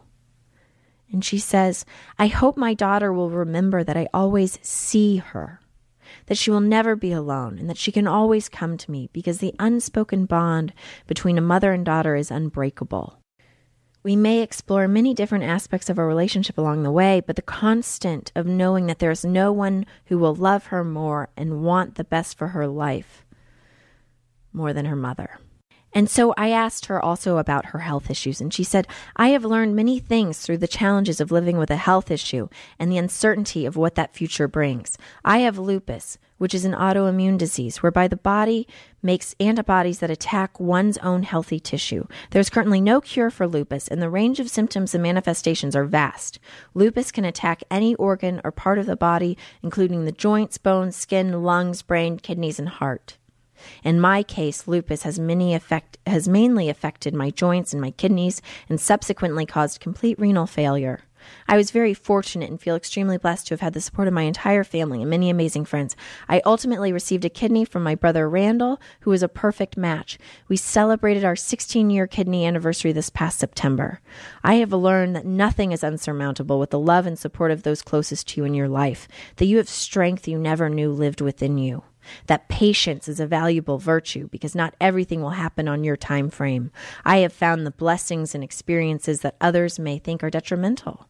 [1.14, 1.86] And she says,
[2.18, 5.62] I hope my daughter will remember that I always see her,
[6.26, 9.38] that she will never be alone, and that she can always come to me because
[9.38, 10.74] the unspoken bond
[11.06, 13.20] between a mother and daughter is unbreakable.
[14.02, 18.32] We may explore many different aspects of our relationship along the way, but the constant
[18.36, 22.04] of knowing that there is no one who will love her more and want the
[22.04, 23.24] best for her life
[24.52, 25.40] more than her mother.
[25.94, 29.46] And so I asked her also about her health issues, and she said, I have
[29.46, 33.66] learned many things through the challenges of living with a health issue and the uncertainty
[33.66, 34.98] of what that future brings.
[35.24, 38.68] I have lupus, which is an autoimmune disease whereby the body
[39.04, 42.08] makes antibodies that attack one's own healthy tissue.
[42.32, 46.40] There's currently no cure for lupus, and the range of symptoms and manifestations are vast.
[46.74, 51.44] Lupus can attack any organ or part of the body, including the joints, bones, skin,
[51.44, 53.18] lungs, brain, kidneys, and heart.
[53.84, 58.42] In my case, lupus has many effect has mainly affected my joints and my kidneys
[58.70, 61.02] and subsequently caused complete renal failure.
[61.48, 64.24] I was very fortunate and feel extremely blessed to have had the support of my
[64.24, 65.96] entire family and many amazing friends.
[66.28, 70.18] I ultimately received a kidney from my brother Randall, who was a perfect match.
[70.48, 74.00] We celebrated our 16 year kidney anniversary this past September.
[74.44, 78.28] I have learned that nothing is unsurmountable with the love and support of those closest
[78.30, 79.08] to you in your life,
[79.38, 81.84] that you have strength you never knew lived within you
[82.28, 86.72] that patience is a valuable virtue because not everything will happen on your time frame.
[87.06, 91.08] I have found the blessings and experiences that others may think are detrimental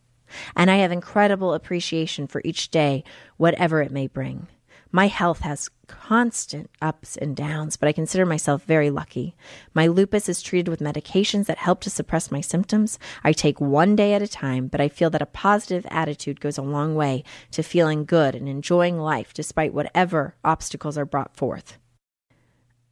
[0.56, 3.04] and I have incredible appreciation for each day,
[3.38, 4.48] whatever it may bring.
[4.96, 9.36] My health has constant ups and downs, but I consider myself very lucky.
[9.74, 13.00] My lupus is treated with medications that help to suppress my symptoms.
[13.24, 16.60] I take one day at a time, but I feel that a positive attitude goes
[16.60, 21.80] a long way to feeling good and enjoying life despite whatever obstacles are brought forth.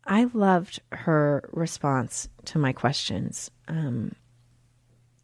[0.04, 3.52] I loved her response to my questions.
[3.68, 4.16] Um,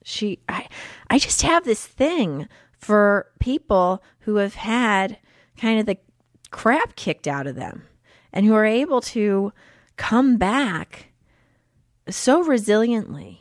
[0.04, 0.68] she I
[1.10, 2.48] I just have this thing
[2.78, 5.18] for people who have had
[5.58, 5.98] kind of the
[6.52, 7.84] crap kicked out of them
[8.34, 9.52] and who are able to
[9.96, 11.08] come back
[12.10, 13.40] so resiliently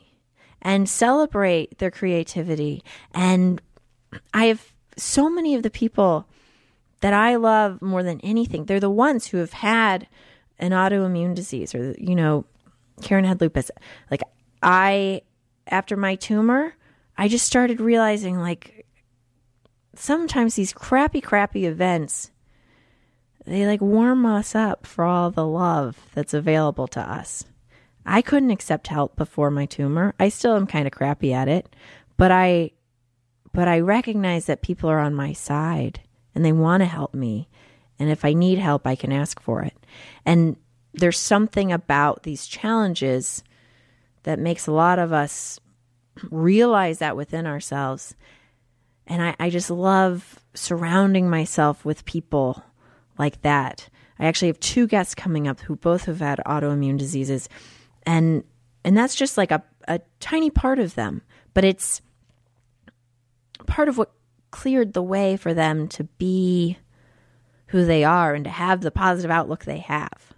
[0.63, 2.83] and celebrate their creativity.
[3.15, 3.61] And
[4.35, 6.27] I have so many of the people
[7.01, 8.65] that I love more than anything.
[8.65, 10.09] They're the ones who have had
[10.59, 12.45] an autoimmune disease or you know
[13.03, 13.71] Karen had lupus.
[14.11, 14.23] Like
[14.63, 15.23] I
[15.67, 16.75] after my tumor,
[17.19, 18.87] I just started realizing like
[19.95, 22.31] sometimes these crappy, crappy events,
[23.47, 27.45] they like warm us up for all the love that's available to us.
[28.05, 30.15] I couldn't accept help before my tumor.
[30.19, 31.75] I still am kind of crappy at it,
[32.17, 32.73] but I
[33.53, 36.01] but I recognize that people are on my side
[36.35, 37.49] and they want to help me.
[37.99, 39.75] And if I need help, I can ask for it.
[40.27, 40.57] And
[40.93, 43.43] there's something about these challenges
[44.25, 45.59] that makes a lot of us
[46.31, 48.15] realize that within ourselves.
[49.07, 52.63] And I, I just love surrounding myself with people
[53.19, 53.89] like that.
[54.19, 57.49] I actually have two guests coming up who both have had autoimmune diseases.
[58.05, 58.45] And
[58.85, 61.23] and that's just like a, a tiny part of them.
[61.55, 62.01] But it's
[63.67, 64.13] part of what
[64.53, 66.79] cleared the way for them to be
[67.69, 70.35] who they are and to have the positive outlook they have.